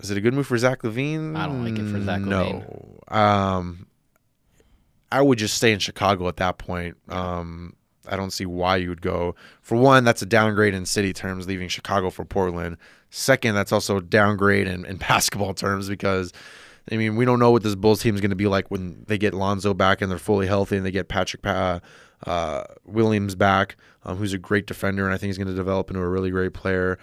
Is 0.00 0.10
it 0.10 0.16
a 0.16 0.20
good 0.20 0.34
move 0.34 0.46
for 0.46 0.56
Zach 0.56 0.82
LaVine? 0.82 1.36
I 1.36 1.46
don't 1.46 1.64
like 1.64 1.78
it 1.78 1.90
for 1.90 2.00
Zach 2.00 2.20
LaVine. 2.20 2.28
no. 2.28 3.16
Um, 3.16 3.86
I 5.10 5.22
would 5.22 5.38
just 5.38 5.54
stay 5.54 5.72
in 5.72 5.78
Chicago 5.78 6.28
at 6.28 6.36
that 6.36 6.58
point. 6.58 6.96
Um, 7.08 7.74
I 8.06 8.16
don't 8.16 8.30
see 8.30 8.46
why 8.46 8.76
you 8.76 8.88
would 8.88 9.02
go. 9.02 9.34
For 9.60 9.76
one, 9.76 10.04
that's 10.04 10.22
a 10.22 10.26
downgrade 10.26 10.74
in 10.74 10.86
city 10.86 11.12
terms, 11.12 11.46
leaving 11.46 11.68
Chicago 11.68 12.10
for 12.10 12.24
Portland. 12.24 12.76
Second, 13.10 13.54
that's 13.54 13.72
also 13.72 13.98
a 13.98 14.02
downgrade 14.02 14.66
in, 14.66 14.84
in 14.84 14.96
basketball 15.08 15.54
terms 15.54 15.88
because, 15.88 16.32
I 16.92 16.96
mean, 16.96 17.16
we 17.16 17.24
don't 17.24 17.38
know 17.38 17.50
what 17.50 17.62
this 17.62 17.74
Bulls 17.74 18.02
team 18.02 18.14
is 18.14 18.20
going 18.20 18.30
to 18.30 18.36
be 18.36 18.46
like 18.46 18.70
when 18.70 19.04
they 19.08 19.18
get 19.18 19.34
Lonzo 19.34 19.74
back 19.74 20.00
and 20.00 20.10
they're 20.10 20.18
fully 20.18 20.46
healthy 20.46 20.76
and 20.76 20.84
they 20.86 20.90
get 20.90 21.08
Patrick 21.08 21.42
Pa- 21.42 21.80
uh, 22.26 22.64
Williams 22.84 23.34
back, 23.34 23.76
um, 24.04 24.16
who's 24.18 24.32
a 24.32 24.38
great 24.38 24.66
defender 24.66 25.04
and 25.04 25.14
I 25.14 25.18
think 25.18 25.28
he's 25.28 25.38
going 25.38 25.48
to 25.48 25.54
develop 25.54 25.90
into 25.90 26.02
a 26.02 26.08
really 26.08 26.30
great 26.30 26.54
player. 26.54 26.98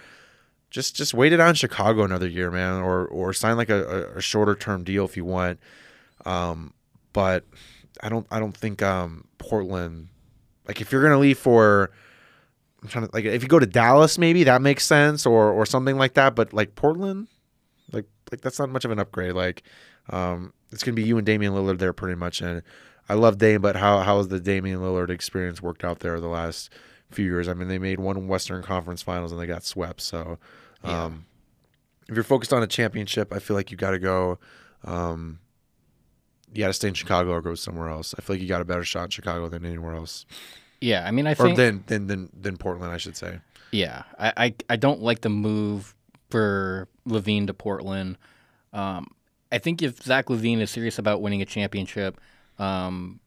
Just 0.76 0.94
just 0.94 1.14
wait 1.14 1.32
it 1.32 1.40
out 1.40 1.48
in 1.48 1.54
Chicago 1.54 2.04
another 2.04 2.28
year, 2.28 2.50
man, 2.50 2.82
or 2.82 3.06
or 3.06 3.32
sign 3.32 3.56
like 3.56 3.70
a, 3.70 4.10
a, 4.14 4.20
shorter 4.20 4.54
term 4.54 4.84
deal 4.84 5.06
if 5.06 5.16
you 5.16 5.24
want. 5.24 5.58
Um, 6.26 6.74
but 7.14 7.44
I 8.02 8.10
don't 8.10 8.26
I 8.30 8.38
don't 8.38 8.54
think 8.54 8.82
um, 8.82 9.26
Portland 9.38 10.08
like 10.68 10.82
if 10.82 10.92
you're 10.92 11.02
gonna 11.02 11.16
leave 11.16 11.38
for 11.38 11.90
I'm 12.82 12.90
trying 12.90 13.06
to 13.06 13.10
like 13.14 13.24
if 13.24 13.42
you 13.42 13.48
go 13.48 13.58
to 13.58 13.64
Dallas 13.64 14.18
maybe 14.18 14.44
that 14.44 14.60
makes 14.60 14.84
sense 14.84 15.24
or 15.24 15.50
or 15.50 15.64
something 15.64 15.96
like 15.96 16.12
that. 16.12 16.34
But 16.34 16.52
like 16.52 16.74
Portland, 16.74 17.28
like 17.90 18.04
like 18.30 18.42
that's 18.42 18.58
not 18.58 18.68
much 18.68 18.84
of 18.84 18.90
an 18.90 18.98
upgrade. 18.98 19.32
Like 19.32 19.62
um, 20.10 20.52
it's 20.72 20.84
gonna 20.84 20.94
be 20.94 21.04
you 21.04 21.16
and 21.16 21.24
Damian 21.24 21.54
Lillard 21.54 21.78
there 21.78 21.94
pretty 21.94 22.16
much. 22.16 22.42
And 22.42 22.60
I 23.08 23.14
love 23.14 23.38
Dame, 23.38 23.62
but 23.62 23.76
how 23.76 24.00
how 24.00 24.18
has 24.18 24.28
the 24.28 24.40
Damian 24.40 24.80
Lillard 24.80 25.08
experience 25.08 25.62
worked 25.62 25.84
out 25.84 26.00
there 26.00 26.20
the 26.20 26.28
last 26.28 26.68
few 27.10 27.24
years? 27.24 27.48
I 27.48 27.54
mean, 27.54 27.68
they 27.68 27.78
made 27.78 27.98
one 27.98 28.28
Western 28.28 28.62
Conference 28.62 29.00
Finals 29.00 29.32
and 29.32 29.40
they 29.40 29.46
got 29.46 29.64
swept. 29.64 30.02
So 30.02 30.38
um, 30.84 31.26
if 32.08 32.14
you're 32.14 32.24
focused 32.24 32.52
on 32.52 32.62
a 32.62 32.66
championship, 32.66 33.32
I 33.32 33.38
feel 33.38 33.56
like 33.56 33.70
you 33.70 33.76
got 33.76 33.90
to 33.90 33.98
go. 33.98 34.38
Um, 34.84 35.40
you 36.52 36.60
got 36.60 36.68
to 36.68 36.72
stay 36.72 36.88
in 36.88 36.94
Chicago 36.94 37.30
or 37.30 37.40
go 37.40 37.54
somewhere 37.54 37.88
else. 37.88 38.14
I 38.16 38.22
feel 38.22 38.36
like 38.36 38.42
you 38.42 38.48
got 38.48 38.60
a 38.60 38.64
better 38.64 38.84
shot 38.84 39.04
in 39.04 39.10
Chicago 39.10 39.48
than 39.48 39.66
anywhere 39.66 39.94
else, 39.94 40.24
yeah. 40.80 41.06
I 41.06 41.10
mean, 41.10 41.26
I 41.26 41.32
or 41.32 41.34
think 41.34 41.56
than 41.56 41.84
than 41.86 42.06
than 42.06 42.30
than 42.38 42.56
Portland, 42.56 42.92
I 42.92 42.96
should 42.98 43.16
say. 43.16 43.40
Yeah, 43.72 44.04
I, 44.18 44.32
I, 44.36 44.54
I 44.70 44.76
don't 44.76 45.02
like 45.02 45.22
the 45.22 45.28
move 45.28 45.94
for 46.30 46.88
LaVine 47.06 47.48
to 47.48 47.54
Portland. 47.54 48.16
Um, 48.72 49.08
I 49.50 49.58
think 49.58 49.82
if 49.82 50.02
Zach 50.02 50.26
LaVine 50.26 50.60
is 50.60 50.70
serious 50.70 50.98
about 50.98 51.20
winning 51.20 51.42
a 51.42 51.44
championship, 51.44 52.20
um, 52.58 53.20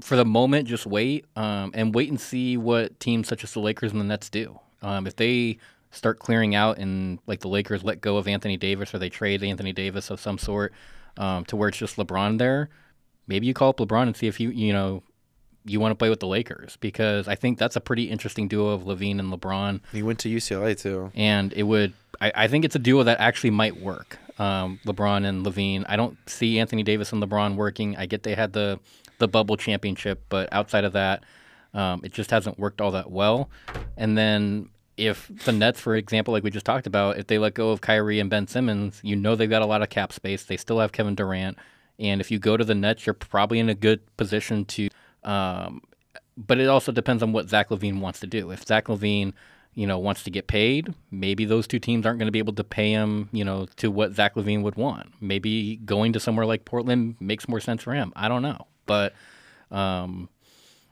for 0.00 0.16
the 0.16 0.24
moment, 0.24 0.68
just 0.68 0.86
wait 0.86 1.24
um, 1.36 1.70
and 1.72 1.94
wait 1.94 2.10
and 2.10 2.20
see 2.20 2.56
what 2.56 2.98
teams 3.00 3.28
such 3.28 3.44
as 3.44 3.52
the 3.52 3.60
Lakers 3.60 3.92
and 3.92 4.00
the 4.00 4.04
Nets 4.04 4.28
do. 4.28 4.58
Um, 4.82 5.06
if 5.06 5.16
they 5.16 5.58
start 5.96 6.18
clearing 6.18 6.54
out 6.54 6.78
and 6.78 7.18
like 7.26 7.40
the 7.40 7.48
Lakers 7.48 7.82
let 7.82 8.00
go 8.00 8.16
of 8.16 8.28
Anthony 8.28 8.56
Davis 8.56 8.94
or 8.94 8.98
they 8.98 9.08
trade 9.08 9.42
Anthony 9.42 9.72
Davis 9.72 10.10
of 10.10 10.20
some 10.20 10.38
sort 10.38 10.72
um, 11.16 11.44
to 11.46 11.56
where 11.56 11.68
it's 11.68 11.78
just 11.78 11.96
LeBron 11.96 12.38
there, 12.38 12.68
maybe 13.26 13.46
you 13.46 13.54
call 13.54 13.70
up 13.70 13.78
LeBron 13.78 14.02
and 14.02 14.16
see 14.16 14.26
if 14.26 14.38
you 14.38 14.50
you 14.50 14.72
know 14.72 15.02
you 15.64 15.80
want 15.80 15.90
to 15.90 15.96
play 15.96 16.08
with 16.10 16.20
the 16.20 16.26
Lakers 16.28 16.76
because 16.76 17.26
I 17.26 17.34
think 17.34 17.58
that's 17.58 17.74
a 17.74 17.80
pretty 17.80 18.04
interesting 18.04 18.46
duo 18.46 18.68
of 18.68 18.82
LaVine 18.82 19.18
and 19.18 19.32
LeBron 19.32 19.80
He 19.92 20.02
went 20.02 20.20
to 20.20 20.28
UCLA 20.28 20.78
too. 20.80 21.10
and 21.14 21.52
it 21.54 21.64
would. 21.64 21.92
I, 22.20 22.32
I 22.34 22.48
think 22.48 22.64
it's 22.64 22.76
a 22.76 22.78
duo 22.78 23.02
that 23.02 23.18
actually 23.20 23.50
might 23.50 23.80
work. 23.80 24.18
Um, 24.38 24.78
LeBron 24.86 25.26
and 25.26 25.44
LaVine. 25.44 25.84
I 25.88 25.96
don't 25.96 26.16
see 26.28 26.58
Anthony 26.60 26.82
Davis 26.82 27.12
and 27.12 27.22
LeBron 27.22 27.56
working. 27.56 27.96
I 27.96 28.06
get 28.06 28.22
they 28.22 28.34
had 28.34 28.52
the 28.52 28.78
the 29.18 29.26
bubble 29.26 29.56
championship, 29.56 30.22
but 30.28 30.48
outside 30.52 30.84
of 30.84 30.92
that, 30.92 31.24
um, 31.74 32.02
it 32.04 32.12
just 32.12 32.30
hasn't 32.30 32.58
worked 32.58 32.80
all 32.80 32.92
that 32.92 33.10
well. 33.10 33.50
And 33.96 34.16
then 34.16 34.68
if 34.96 35.30
the 35.44 35.52
Nets, 35.52 35.80
for 35.80 35.94
example, 35.94 36.32
like 36.32 36.42
we 36.42 36.50
just 36.50 36.66
talked 36.66 36.86
about, 36.86 37.18
if 37.18 37.26
they 37.26 37.38
let 37.38 37.54
go 37.54 37.70
of 37.70 37.80
Kyrie 37.80 38.20
and 38.20 38.30
Ben 38.30 38.46
Simmons, 38.46 39.00
you 39.02 39.16
know 39.16 39.34
they've 39.34 39.50
got 39.50 39.62
a 39.62 39.66
lot 39.66 39.82
of 39.82 39.90
cap 39.90 40.12
space. 40.12 40.44
They 40.44 40.56
still 40.56 40.78
have 40.80 40.92
Kevin 40.92 41.14
Durant, 41.14 41.58
and 41.98 42.20
if 42.20 42.30
you 42.30 42.38
go 42.38 42.56
to 42.56 42.64
the 42.64 42.74
Nets, 42.74 43.06
you're 43.06 43.14
probably 43.14 43.58
in 43.58 43.68
a 43.68 43.74
good 43.74 44.00
position 44.16 44.64
to 44.66 44.88
um, 45.24 45.82
but 46.36 46.58
it 46.58 46.68
also 46.68 46.92
depends 46.92 47.22
on 47.22 47.32
what 47.32 47.48
Zach 47.48 47.70
LaVine 47.70 48.00
wants 48.00 48.20
to 48.20 48.26
do. 48.26 48.50
If 48.50 48.66
Zach 48.66 48.86
LaVine, 48.86 49.32
you 49.74 49.86
know, 49.86 49.98
wants 49.98 50.22
to 50.24 50.30
get 50.30 50.46
paid, 50.46 50.94
maybe 51.10 51.44
those 51.44 51.66
two 51.66 51.78
teams 51.78 52.06
aren't 52.06 52.18
going 52.18 52.28
to 52.28 52.32
be 52.32 52.38
able 52.38 52.54
to 52.54 52.64
pay 52.64 52.92
him, 52.92 53.28
you 53.32 53.44
know, 53.44 53.66
to 53.76 53.90
what 53.90 54.14
Zach 54.14 54.34
LaVine 54.34 54.62
would 54.62 54.76
want. 54.76 55.12
Maybe 55.20 55.76
going 55.76 56.12
to 56.12 56.20
somewhere 56.20 56.46
like 56.46 56.64
Portland 56.64 57.16
makes 57.20 57.48
more 57.48 57.60
sense 57.60 57.82
for 57.82 57.94
him. 57.94 58.12
I 58.16 58.28
don't 58.28 58.42
know, 58.42 58.66
but 58.86 59.14
um, 59.70 60.28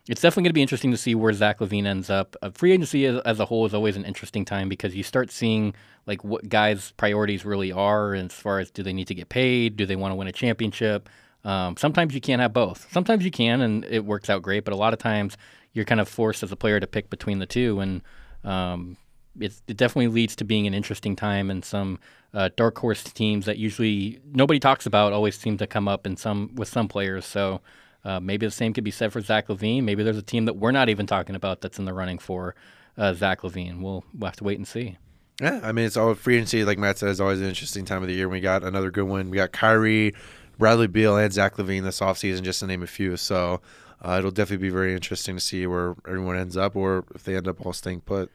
it's 0.07 0.21
definitely 0.21 0.43
going 0.43 0.51
to 0.51 0.55
be 0.55 0.63
interesting 0.63 0.91
to 0.91 0.97
see 0.97 1.15
where 1.15 1.33
Zach 1.33 1.61
LaVine 1.61 1.87
ends 1.87 2.11
up. 2.11 2.37
Uh, 2.43 2.51
free 2.51 2.73
agency 2.73 3.07
as, 3.07 3.21
as, 3.23 3.41
a 3.41 3.47
whole 3.47 3.65
is 3.65 3.73
always 3.73 3.97
an 3.97 4.05
interesting 4.05 4.45
time 4.45 4.69
because 4.69 4.95
you 4.95 5.03
start 5.03 5.31
seeing 5.31 5.75
like 6.07 6.23
what 6.23 6.49
guys' 6.49 6.93
priorities 6.97 7.45
really 7.45 7.73
are 7.73 8.15
as 8.15 8.33
far 8.33 8.59
as 8.59 8.71
do 8.71 8.83
they 8.83 8.93
need 8.93 9.09
to 9.09 9.15
get 9.15 9.31
paid, 9.31 9.77
do 9.77 9.87
they 9.87 9.97
want 9.97 10.13
to 10.13 10.17
win 10.17 10.29
a 10.29 10.33
championship. 10.33 11.09
Um, 11.45 11.77
sometimes 11.77 12.15
you 12.15 12.21
can't 12.21 12.43
have 12.43 12.53
both. 12.53 12.91
Sometimes 12.93 13.25
you 13.25 13.31
can, 13.31 13.61
and 13.61 13.85
it 13.87 14.05
works 14.05 14.29
out 14.29 14.43
great. 14.43 14.65
But 14.65 14.75
a 14.75 14.77
lot 14.77 14.93
of 14.93 14.99
times 14.99 15.37
you're 15.73 15.85
kind 15.85 16.01
of 16.01 16.09
forced 16.09 16.43
as 16.43 16.53
a 16.53 16.57
player 16.57 16.81
to 16.81 16.87
pick 16.87 17.11
between 17.11 17.39
the 17.39 17.47
two, 17.47 17.81
and 17.81 18.03
um, 18.45 18.97
it, 19.39 19.55
it, 19.67 19.77
definitely 19.77 20.09
leads 20.09 20.37
to 20.37 20.45
being 20.45 20.67
an 20.67 20.75
interesting 20.75 21.17
time. 21.17 21.51
And 21.51 21.65
some 21.65 21.99
uh, 22.33 22.51
dark 22.57 22.79
horse 22.79 23.03
teams 23.05 23.47
that 23.47 23.59
usually 23.59 24.21
nobody 24.33 24.61
talks 24.61 24.87
about 24.87 25.13
always 25.13 25.37
seem 25.39 25.59
to 25.59 25.67
come 25.67 25.89
up 25.89 26.07
in 26.07 26.17
some 26.17 26.55
with 26.55 26.69
some 26.69 26.89
players. 26.89 27.27
So 27.27 27.61
uh, 28.05 28.21
maybe 28.21 28.47
the 28.47 28.53
same 28.53 28.73
could 28.73 28.85
be 28.85 28.91
said 28.91 29.13
for 29.13 29.21
Zach 29.21 29.49
LaVine. 29.49 29.83
Maybe 29.83 30.03
there's 30.03 30.19
a 30.19 30.23
team 30.23 30.45
that 30.45 30.57
we're 30.57 30.73
not 30.73 30.89
even 30.89 31.07
talking 31.07 31.35
about 31.35 31.61
that's 31.61 31.79
in 31.79 31.85
the 31.85 31.95
running 31.95 32.19
for 32.19 32.55
uh, 32.99 33.15
Zach 33.15 33.41
LaVine. 33.41 33.81
We'll, 33.81 34.05
we'll 34.13 34.29
have 34.29 34.37
to 34.37 34.45
wait 34.45 34.59
and 34.59 34.69
see. 34.69 34.99
Yeah, 35.41 35.61
I 35.63 35.73
mean, 35.73 35.87
it's 35.87 35.97
all 35.97 36.15
free 36.15 36.37
agency, 36.37 36.65
like 36.65 36.79
Matt 36.79 36.99
said, 36.99 37.09
is 37.09 37.21
always 37.21 37.41
an 37.41 37.49
interesting 37.49 37.85
time 37.85 38.03
of 38.03 38.09
the 38.09 38.15
year. 38.15 38.29
We 38.29 38.41
got 38.41 38.63
another 38.63 38.91
good 38.91 39.05
one. 39.05 39.31
We 39.31 39.37
got 39.37 39.53
Kyrie, 39.53 40.15
Bradley 40.59 40.87
Beal, 40.87 41.17
and 41.17 41.33
Zach 41.33 41.57
LaVine 41.57 41.83
this 41.83 42.01
offseason, 42.01 42.43
just 42.43 42.61
to 42.61 42.67
name 42.67 42.83
a 42.83 42.87
few. 42.87 43.17
So 43.17 43.61
uh, 44.01 44.17
it'll 44.19 44.31
definitely 44.31 44.69
be 44.69 44.73
very 44.73 44.95
interesting 44.95 45.35
to 45.35 45.41
see 45.41 45.67
where 45.67 45.97
everyone 46.07 46.37
ends 46.37 46.57
up 46.57 46.77
or 46.77 47.05
if 47.15 47.25
they 47.25 47.37
end 47.37 47.49
up 47.49 47.65
all 47.65 47.73
staying 47.73 48.03
put. 48.03 48.31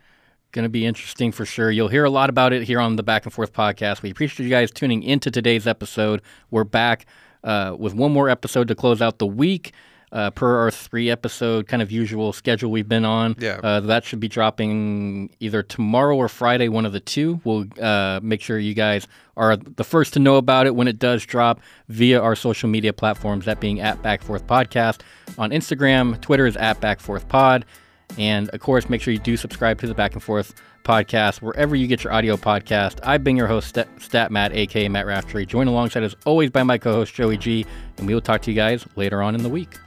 Going 0.52 0.64
to 0.64 0.70
be 0.70 0.86
interesting 0.86 1.32
for 1.32 1.46
sure. 1.46 1.70
You'll 1.70 1.90
hear 1.90 2.06
a 2.06 2.10
lot 2.10 2.30
about 2.30 2.54
it 2.54 2.64
here 2.64 2.80
on 2.80 2.96
the 2.96 3.04
Back 3.04 3.26
and 3.26 3.32
Forth 3.34 3.54
podcast. 3.54 4.02
We 4.02 4.10
appreciate 4.10 4.46
you 4.46 4.50
guys 4.50 4.72
tuning 4.72 5.04
into 5.04 5.30
today's 5.30 5.68
episode. 5.68 6.24
We're 6.50 6.64
back 6.64 7.06
uh, 7.44 7.76
with 7.78 7.94
one 7.94 8.12
more 8.12 8.30
episode 8.30 8.68
to 8.68 8.76
close 8.76 9.02
out 9.02 9.20
the 9.20 9.28
week. 9.28 9.74
Uh, 10.12 10.32
per 10.32 10.58
our 10.58 10.72
three 10.72 11.12
episode 11.12 11.68
kind 11.68 11.84
of 11.84 11.92
usual 11.92 12.34
schedule 12.34 12.72
we've 12.72 12.90
been 12.90 13.06
on. 13.06 13.36
Yeah. 13.38 13.60
Uh, 13.62 13.80
that 13.82 14.04
should 14.04 14.20
be 14.20 14.28
dropping 14.28 15.30
either 15.40 15.62
tomorrow 15.62 16.16
or 16.18 16.28
Friday, 16.28 16.68
one 16.68 16.88
of 16.88 16.94
the 16.94 17.00
two. 17.00 17.40
We'll 17.44 17.68
uh, 17.80 18.20
make 18.24 18.42
sure 18.42 18.58
you 18.58 18.74
guys 18.74 19.08
are 19.38 19.56
the 19.56 19.84
first 19.84 20.14
to 20.14 20.20
know 20.20 20.38
about 20.38 20.66
it 20.66 20.74
when 20.74 20.88
it 20.88 20.98
does 20.98 21.24
drop 21.28 21.60
via 21.90 22.20
our 22.20 22.36
social 22.36 22.68
media 22.68 22.92
platforms, 22.92 23.46
that 23.46 23.60
being 23.60 23.82
at 23.82 24.02
Backforth 24.02 24.48
Podcast. 24.48 25.02
On 25.38 25.52
Instagram, 25.52 26.20
Twitter 26.22 26.48
is 26.48 26.58
at 26.58 26.82
Backforth 26.82 27.28
Pod. 27.28 27.64
And 28.18 28.50
of 28.50 28.62
course, 28.62 28.90
make 28.90 29.04
sure 29.04 29.14
you 29.14 29.20
do 29.20 29.38
subscribe 29.38 29.80
to 29.82 29.86
the 29.86 29.94
Back 29.94 30.14
and 30.14 30.24
Forth 30.24 30.60
podcast 30.84 31.42
wherever 31.42 31.76
you 31.76 31.88
get 31.88 32.04
your 32.04 32.14
audio 32.14 32.38
podcast. 32.38 33.00
I've 33.04 33.24
been 33.24 33.38
your 33.38 33.48
host, 33.48 33.70
Stat, 33.70 33.88
Stat 34.00 34.32
Matt, 34.32 34.54
aka 34.54 34.88
Matt 34.88 35.06
Raftery, 35.06 35.46
joined 35.46 35.70
alongside 35.70 36.04
as 36.04 36.16
always 36.26 36.50
by 36.50 36.64
my 36.64 36.78
co 36.78 36.94
host, 36.94 37.14
Joey 37.14 37.38
G. 37.38 37.66
And 37.98 38.08
we 38.08 38.14
will 38.14 38.22
talk 38.22 38.42
to 38.44 38.52
you 38.52 38.56
guys 38.56 38.86
later 38.96 39.22
on 39.22 39.36
in 39.36 39.44
the 39.44 39.50
week. 39.50 39.78